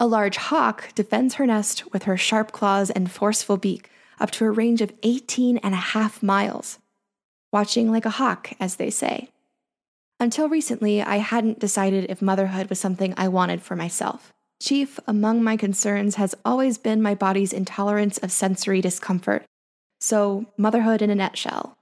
A 0.01 0.07
large 0.07 0.37
hawk 0.37 0.95
defends 0.95 1.35
her 1.35 1.45
nest 1.45 1.93
with 1.93 2.03
her 2.03 2.17
sharp 2.17 2.51
claws 2.51 2.89
and 2.89 3.11
forceful 3.11 3.55
beak 3.55 3.91
up 4.19 4.31
to 4.31 4.45
a 4.45 4.49
range 4.49 4.81
of 4.81 4.91
18 5.03 5.57
and 5.59 5.75
a 5.75 5.77
half 5.77 6.23
miles. 6.23 6.79
Watching 7.53 7.91
like 7.91 8.07
a 8.07 8.17
hawk, 8.17 8.51
as 8.59 8.77
they 8.77 8.89
say. 8.89 9.29
Until 10.19 10.49
recently, 10.49 11.03
I 11.03 11.17
hadn't 11.17 11.59
decided 11.59 12.07
if 12.09 12.19
motherhood 12.19 12.67
was 12.67 12.79
something 12.79 13.13
I 13.15 13.27
wanted 13.27 13.61
for 13.61 13.75
myself. 13.75 14.33
Chief 14.59 14.99
among 15.05 15.43
my 15.43 15.55
concerns 15.55 16.15
has 16.15 16.33
always 16.43 16.79
been 16.79 17.03
my 17.03 17.13
body's 17.13 17.53
intolerance 17.53 18.17
of 18.17 18.31
sensory 18.31 18.81
discomfort. 18.81 19.45
So, 19.99 20.47
motherhood 20.57 21.03
in 21.03 21.11
a 21.11 21.15
nutshell. 21.15 21.77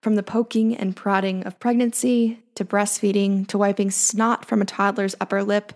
From 0.00 0.14
the 0.14 0.22
poking 0.22 0.76
and 0.76 0.94
prodding 0.94 1.42
of 1.42 1.58
pregnancy, 1.58 2.38
to 2.54 2.64
breastfeeding, 2.64 3.48
to 3.48 3.58
wiping 3.58 3.90
snot 3.90 4.44
from 4.44 4.62
a 4.62 4.64
toddler's 4.64 5.16
upper 5.20 5.42
lip, 5.42 5.72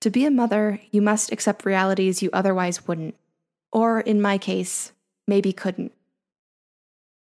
to 0.00 0.10
be 0.10 0.24
a 0.24 0.30
mother, 0.30 0.80
you 0.90 1.02
must 1.02 1.32
accept 1.32 1.64
realities 1.64 2.22
you 2.22 2.30
otherwise 2.32 2.86
wouldn't, 2.86 3.14
or 3.72 4.00
in 4.00 4.20
my 4.20 4.38
case, 4.38 4.92
maybe 5.26 5.52
couldn't. 5.52 5.92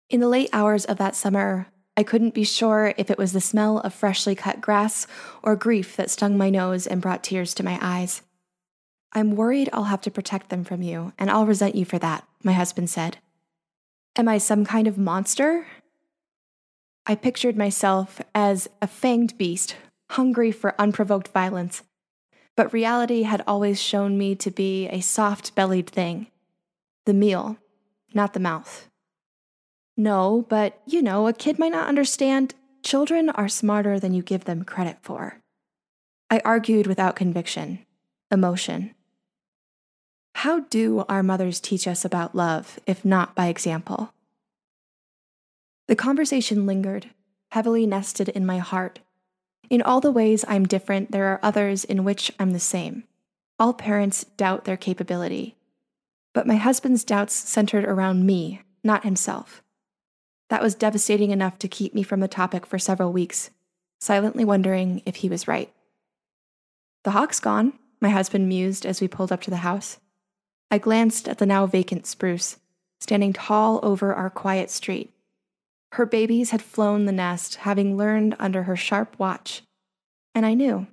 In 0.09 0.19
the 0.19 0.29
late 0.29 0.49
hours 0.53 0.85
of 0.85 0.97
that 0.97 1.15
summer, 1.15 1.67
I 1.95 2.03
couldn't 2.03 2.33
be 2.33 2.43
sure 2.43 2.93
if 2.97 3.11
it 3.11 3.17
was 3.17 3.33
the 3.33 3.41
smell 3.41 3.79
of 3.79 3.93
freshly 3.93 4.35
cut 4.35 4.61
grass 4.61 5.05
or 5.43 5.55
grief 5.55 5.95
that 5.95 6.09
stung 6.09 6.37
my 6.37 6.49
nose 6.49 6.87
and 6.87 7.01
brought 7.01 7.23
tears 7.23 7.53
to 7.55 7.63
my 7.63 7.77
eyes. 7.81 8.23
I'm 9.11 9.35
worried 9.35 9.69
I'll 9.71 9.83
have 9.83 10.01
to 10.01 10.11
protect 10.11 10.49
them 10.49 10.63
from 10.63 10.81
you, 10.81 11.13
and 11.19 11.29
I'll 11.29 11.45
resent 11.45 11.75
you 11.75 11.85
for 11.85 11.99
that, 11.99 12.27
my 12.43 12.53
husband 12.53 12.89
said. 12.89 13.17
Am 14.15 14.27
I 14.27 14.39
some 14.39 14.65
kind 14.65 14.87
of 14.87 14.97
monster? 14.97 15.67
I 17.05 17.15
pictured 17.15 17.57
myself 17.57 18.21
as 18.33 18.69
a 18.81 18.87
fanged 18.87 19.37
beast, 19.37 19.75
hungry 20.11 20.51
for 20.51 20.79
unprovoked 20.79 21.27
violence, 21.27 21.83
but 22.55 22.73
reality 22.73 23.23
had 23.23 23.43
always 23.47 23.81
shown 23.81 24.17
me 24.17 24.35
to 24.35 24.51
be 24.51 24.87
a 24.87 25.01
soft 25.01 25.55
bellied 25.55 25.89
thing. 25.89 26.27
The 27.05 27.13
meal, 27.13 27.57
not 28.13 28.33
the 28.33 28.39
mouth. 28.39 28.89
No, 29.97 30.45
but 30.49 30.81
you 30.85 31.01
know, 31.01 31.27
a 31.27 31.33
kid 31.33 31.59
might 31.59 31.71
not 31.71 31.87
understand. 31.87 32.55
Children 32.83 33.29
are 33.29 33.47
smarter 33.47 33.99
than 33.99 34.13
you 34.13 34.21
give 34.21 34.45
them 34.45 34.63
credit 34.63 34.97
for. 35.01 35.39
I 36.29 36.41
argued 36.43 36.87
without 36.87 37.15
conviction, 37.15 37.79
emotion. 38.31 38.95
How 40.35 40.61
do 40.61 41.05
our 41.07 41.23
mothers 41.23 41.59
teach 41.59 41.87
us 41.87 42.03
about 42.03 42.35
love, 42.35 42.79
if 42.87 43.05
not 43.05 43.35
by 43.35 43.47
example? 43.47 44.13
The 45.87 45.95
conversation 45.95 46.65
lingered, 46.65 47.11
heavily 47.51 47.85
nested 47.85 48.29
in 48.29 48.45
my 48.45 48.57
heart, 48.57 48.99
in 49.73 49.81
all 49.81 49.99
the 49.99 50.11
ways 50.11 50.45
I'm 50.47 50.67
different, 50.67 51.11
there 51.11 51.25
are 51.29 51.39
others 51.41 51.83
in 51.83 52.03
which 52.03 52.31
I'm 52.37 52.51
the 52.51 52.59
same. 52.59 53.05
All 53.57 53.73
parents 53.73 54.23
doubt 54.37 54.65
their 54.65 54.77
capability. 54.77 55.55
But 56.31 56.45
my 56.45 56.57
husband's 56.57 57.03
doubts 57.03 57.33
centered 57.33 57.83
around 57.83 58.23
me, 58.23 58.61
not 58.83 59.03
himself. 59.03 59.63
That 60.51 60.61
was 60.61 60.75
devastating 60.75 61.31
enough 61.31 61.57
to 61.57 61.67
keep 61.67 61.95
me 61.95 62.03
from 62.03 62.19
the 62.19 62.27
topic 62.27 62.67
for 62.67 62.77
several 62.77 63.11
weeks, 63.11 63.49
silently 63.99 64.45
wondering 64.45 65.01
if 65.07 65.15
he 65.17 65.29
was 65.29 65.47
right. 65.47 65.73
The 67.03 67.11
hawk's 67.11 67.39
gone, 67.39 67.73
my 67.99 68.09
husband 68.09 68.47
mused 68.47 68.85
as 68.85 69.01
we 69.01 69.07
pulled 69.07 69.31
up 69.31 69.41
to 69.41 69.49
the 69.49 69.65
house. 69.65 69.97
I 70.69 70.77
glanced 70.77 71.27
at 71.27 71.39
the 71.39 71.47
now 71.47 71.65
vacant 71.65 72.05
spruce, 72.05 72.57
standing 72.99 73.33
tall 73.33 73.79
over 73.81 74.13
our 74.13 74.29
quiet 74.29 74.69
street. 74.69 75.11
Her 75.93 76.07
babies 76.07 76.49
had 76.49 76.63
flown 76.63 77.05
the 77.05 77.11
nest, 77.11 77.57
having 77.57 77.95
learned 77.95 78.35
under 78.39 78.63
her 78.63 78.75
sharp 78.75 79.15
watch. 79.19 79.61
And 80.33 80.43
I 80.43 80.55
knew. 80.55 80.87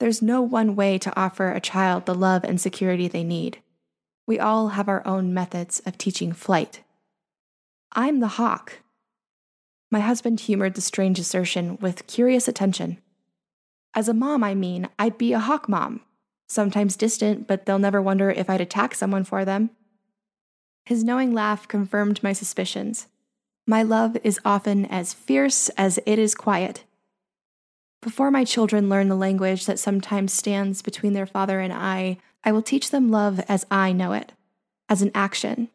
There's 0.00 0.22
no 0.22 0.40
one 0.40 0.74
way 0.74 0.96
to 0.96 1.14
offer 1.20 1.52
a 1.52 1.60
child 1.60 2.06
the 2.06 2.14
love 2.14 2.44
and 2.44 2.58
security 2.58 3.08
they 3.08 3.24
need. 3.24 3.58
We 4.26 4.38
all 4.38 4.68
have 4.68 4.88
our 4.88 5.06
own 5.06 5.34
methods 5.34 5.80
of 5.80 5.98
teaching 5.98 6.32
flight. 6.32 6.82
I'm 7.92 8.20
the 8.20 8.38
hawk. 8.38 8.78
My 9.90 10.00
husband 10.00 10.40
humored 10.40 10.74
the 10.74 10.80
strange 10.80 11.18
assertion 11.18 11.76
with 11.78 12.06
curious 12.06 12.48
attention. 12.48 12.96
As 13.92 14.08
a 14.08 14.14
mom, 14.14 14.42
I 14.42 14.54
mean, 14.54 14.88
I'd 14.98 15.18
be 15.18 15.34
a 15.34 15.40
hawk 15.40 15.68
mom. 15.68 16.00
Sometimes 16.48 16.96
distant, 16.96 17.46
but 17.46 17.66
they'll 17.66 17.78
never 17.78 18.00
wonder 18.00 18.30
if 18.30 18.48
I'd 18.48 18.62
attack 18.62 18.94
someone 18.94 19.24
for 19.24 19.44
them. 19.44 19.68
His 20.86 21.04
knowing 21.04 21.34
laugh 21.34 21.68
confirmed 21.68 22.22
my 22.22 22.32
suspicions. 22.32 23.08
My 23.68 23.82
love 23.82 24.16
is 24.24 24.40
often 24.46 24.86
as 24.86 25.12
fierce 25.12 25.68
as 25.76 25.98
it 26.06 26.18
is 26.18 26.34
quiet. 26.34 26.84
Before 28.00 28.30
my 28.30 28.42
children 28.42 28.88
learn 28.88 29.10
the 29.10 29.14
language 29.14 29.66
that 29.66 29.78
sometimes 29.78 30.32
stands 30.32 30.80
between 30.80 31.12
their 31.12 31.26
father 31.26 31.60
and 31.60 31.70
I, 31.70 32.16
I 32.42 32.50
will 32.50 32.62
teach 32.62 32.90
them 32.90 33.10
love 33.10 33.40
as 33.46 33.66
I 33.70 33.92
know 33.92 34.14
it, 34.14 34.32
as 34.88 35.02
an 35.02 35.10
action. 35.14 35.68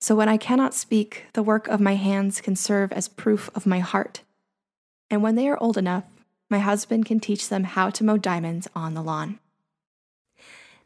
So 0.00 0.16
when 0.16 0.28
I 0.28 0.36
cannot 0.36 0.74
speak, 0.74 1.26
the 1.34 1.44
work 1.44 1.68
of 1.68 1.80
my 1.80 1.94
hands 1.94 2.40
can 2.40 2.56
serve 2.56 2.90
as 2.90 3.06
proof 3.06 3.50
of 3.54 3.66
my 3.66 3.78
heart. 3.78 4.22
And 5.08 5.22
when 5.22 5.36
they 5.36 5.48
are 5.48 5.62
old 5.62 5.78
enough, 5.78 6.06
my 6.50 6.58
husband 6.58 7.06
can 7.06 7.20
teach 7.20 7.48
them 7.48 7.62
how 7.62 7.88
to 7.90 8.02
mow 8.02 8.16
diamonds 8.16 8.66
on 8.74 8.94
the 8.94 9.02
lawn. 9.02 9.38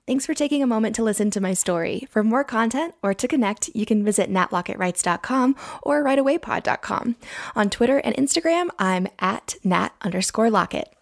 Thanks 0.05 0.27
for 0.27 0.35
taking 0.35 0.65
a 0.65 0.67
moment 0.67 0.97
to 0.97 1.05
listen 1.05 1.31
to 1.31 1.41
my 1.41 1.55
story. 1.55 2.09
For 2.11 2.25
more 2.25 2.43
content 2.43 2.95
or 3.05 3.15
to 3.15 3.29
connect, 3.29 3.71
you 3.73 3.87
can 3.87 4.05
visit 4.05 4.29
natlockettwrites.com 4.29 5.55
or 5.83 6.03
writeawaypod.com. 6.03 7.17
On 7.55 7.71
Twitter 7.71 7.99
and 7.99 8.17
Instagram, 8.17 8.69
I'm 8.81 9.07
at 9.21 9.55
nat 9.63 9.91
underscore 10.01 10.51
lockett. 10.51 10.93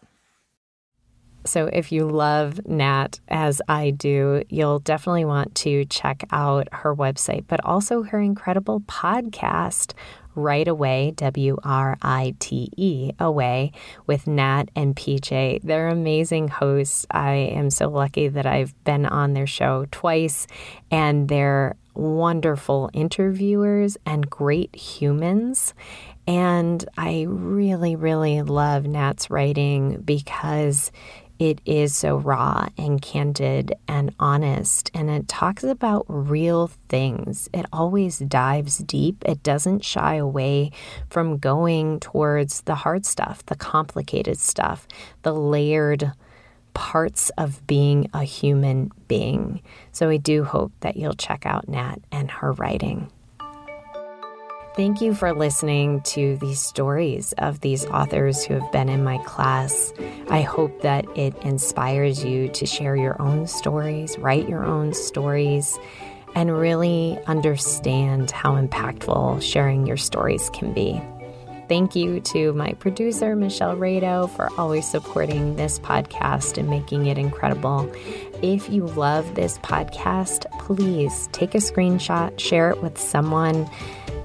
So, 1.46 1.70
if 1.72 1.90
you 1.90 2.06
love 2.06 2.66
Nat 2.66 3.18
as 3.28 3.62
I 3.66 3.92
do, 3.92 4.42
you'll 4.50 4.80
definitely 4.80 5.24
want 5.24 5.54
to 5.56 5.86
check 5.86 6.22
out 6.30 6.68
her 6.70 6.94
website, 6.94 7.46
but 7.48 7.64
also 7.64 8.02
her 8.02 8.20
incredible 8.20 8.80
podcast, 8.80 9.94
Write 10.34 10.68
Away, 10.68 11.12
W 11.16 11.56
R 11.62 11.98
I 12.02 12.34
T 12.38 12.70
E, 12.76 13.12
Away, 13.18 13.72
with 14.06 14.26
Nat 14.26 14.70
and 14.76 14.94
PJ. 14.94 15.60
They're 15.62 15.88
amazing 15.88 16.48
hosts. 16.48 17.06
I 17.10 17.32
am 17.34 17.70
so 17.70 17.88
lucky 17.88 18.28
that 18.28 18.46
I've 18.46 18.74
been 18.84 19.06
on 19.06 19.32
their 19.32 19.46
show 19.46 19.86
twice, 19.90 20.46
and 20.90 21.28
they're 21.28 21.76
wonderful 21.94 22.90
interviewers 22.92 23.96
and 24.06 24.28
great 24.28 24.74
humans. 24.74 25.74
And 26.26 26.84
I 26.96 27.26
really, 27.28 27.96
really 27.96 28.42
love 28.42 28.86
Nat's 28.86 29.30
writing 29.30 30.00
because 30.02 30.92
it 31.40 31.62
is 31.64 31.96
so 31.96 32.18
raw 32.18 32.68
and 32.76 33.00
candid 33.00 33.74
and 33.88 34.14
honest, 34.20 34.90
and 34.92 35.08
it 35.08 35.26
talks 35.26 35.64
about 35.64 36.04
real 36.06 36.70
things. 36.90 37.48
It 37.54 37.64
always 37.72 38.18
dives 38.18 38.76
deep. 38.76 39.24
It 39.24 39.42
doesn't 39.42 39.82
shy 39.82 40.16
away 40.16 40.70
from 41.08 41.38
going 41.38 41.98
towards 41.98 42.60
the 42.60 42.74
hard 42.74 43.06
stuff, 43.06 43.44
the 43.46 43.56
complicated 43.56 44.36
stuff, 44.36 44.86
the 45.22 45.32
layered 45.32 46.12
parts 46.74 47.30
of 47.38 47.66
being 47.66 48.10
a 48.12 48.22
human 48.22 48.92
being. 49.08 49.62
So 49.92 50.10
I 50.10 50.18
do 50.18 50.44
hope 50.44 50.72
that 50.80 50.98
you'll 50.98 51.14
check 51.14 51.46
out 51.46 51.68
Nat 51.68 51.96
and 52.12 52.30
her 52.30 52.52
writing. 52.52 53.10
Thank 54.76 55.00
you 55.00 55.14
for 55.14 55.32
listening 55.32 56.00
to 56.02 56.36
these 56.36 56.60
stories 56.60 57.32
of 57.38 57.60
these 57.60 57.84
authors 57.86 58.44
who 58.44 58.54
have 58.54 58.70
been 58.70 58.88
in 58.88 59.02
my 59.02 59.18
class. 59.24 59.92
I 60.28 60.42
hope 60.42 60.82
that 60.82 61.04
it 61.18 61.36
inspires 61.42 62.24
you 62.24 62.48
to 62.50 62.66
share 62.66 62.94
your 62.94 63.20
own 63.20 63.48
stories, 63.48 64.16
write 64.18 64.48
your 64.48 64.64
own 64.64 64.94
stories, 64.94 65.76
and 66.36 66.56
really 66.56 67.18
understand 67.26 68.30
how 68.30 68.54
impactful 68.54 69.42
sharing 69.42 69.86
your 69.86 69.96
stories 69.96 70.48
can 70.50 70.72
be. 70.72 71.02
Thank 71.68 71.96
you 71.96 72.20
to 72.20 72.52
my 72.52 72.72
producer, 72.74 73.34
Michelle 73.34 73.76
Rado, 73.76 74.30
for 74.30 74.48
always 74.56 74.88
supporting 74.88 75.56
this 75.56 75.80
podcast 75.80 76.58
and 76.58 76.68
making 76.68 77.06
it 77.06 77.18
incredible. 77.18 77.92
If 78.40 78.70
you 78.70 78.86
love 78.86 79.34
this 79.34 79.58
podcast, 79.58 80.46
please 80.60 81.28
take 81.32 81.56
a 81.56 81.58
screenshot, 81.58 82.38
share 82.38 82.70
it 82.70 82.82
with 82.82 82.98
someone 82.98 83.68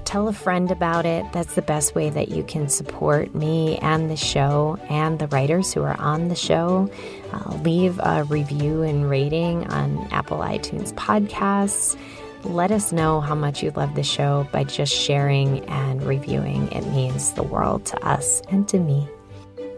tell 0.06 0.28
a 0.28 0.32
friend 0.32 0.70
about 0.70 1.04
it. 1.04 1.30
That's 1.32 1.54
the 1.54 1.62
best 1.62 1.94
way 1.94 2.08
that 2.10 2.28
you 2.28 2.44
can 2.44 2.68
support 2.68 3.34
me 3.34 3.76
and 3.78 4.08
the 4.08 4.16
show 4.16 4.78
and 4.88 5.18
the 5.18 5.26
writers 5.26 5.74
who 5.74 5.82
are 5.82 6.00
on 6.00 6.28
the 6.28 6.36
show. 6.36 6.88
Uh, 7.32 7.56
leave 7.56 7.98
a 7.98 8.24
review 8.24 8.82
and 8.82 9.10
rating 9.10 9.66
on 9.66 10.08
Apple 10.12 10.38
iTunes 10.38 10.94
podcasts. 10.94 11.98
Let 12.44 12.70
us 12.70 12.92
know 12.92 13.20
how 13.20 13.34
much 13.34 13.62
you 13.62 13.72
love 13.72 13.94
the 13.96 14.04
show 14.04 14.46
by 14.52 14.64
just 14.64 14.94
sharing 14.94 15.64
and 15.68 16.02
reviewing. 16.02 16.70
It 16.70 16.86
means 16.86 17.32
the 17.32 17.42
world 17.42 17.84
to 17.86 18.06
us 18.06 18.40
and 18.48 18.68
to 18.68 18.78
me. 18.78 19.08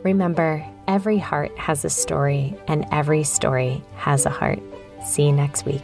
Remember, 0.05 0.65
every 0.87 1.19
heart 1.19 1.57
has 1.59 1.85
a 1.85 1.91
story, 1.91 2.57
and 2.69 2.87
every 2.93 3.25
story 3.25 3.83
has 3.97 4.27
a 4.27 4.31
heart. 4.31 4.61
See 5.05 5.25
you 5.25 5.33
next 5.33 5.65
week. 5.65 5.83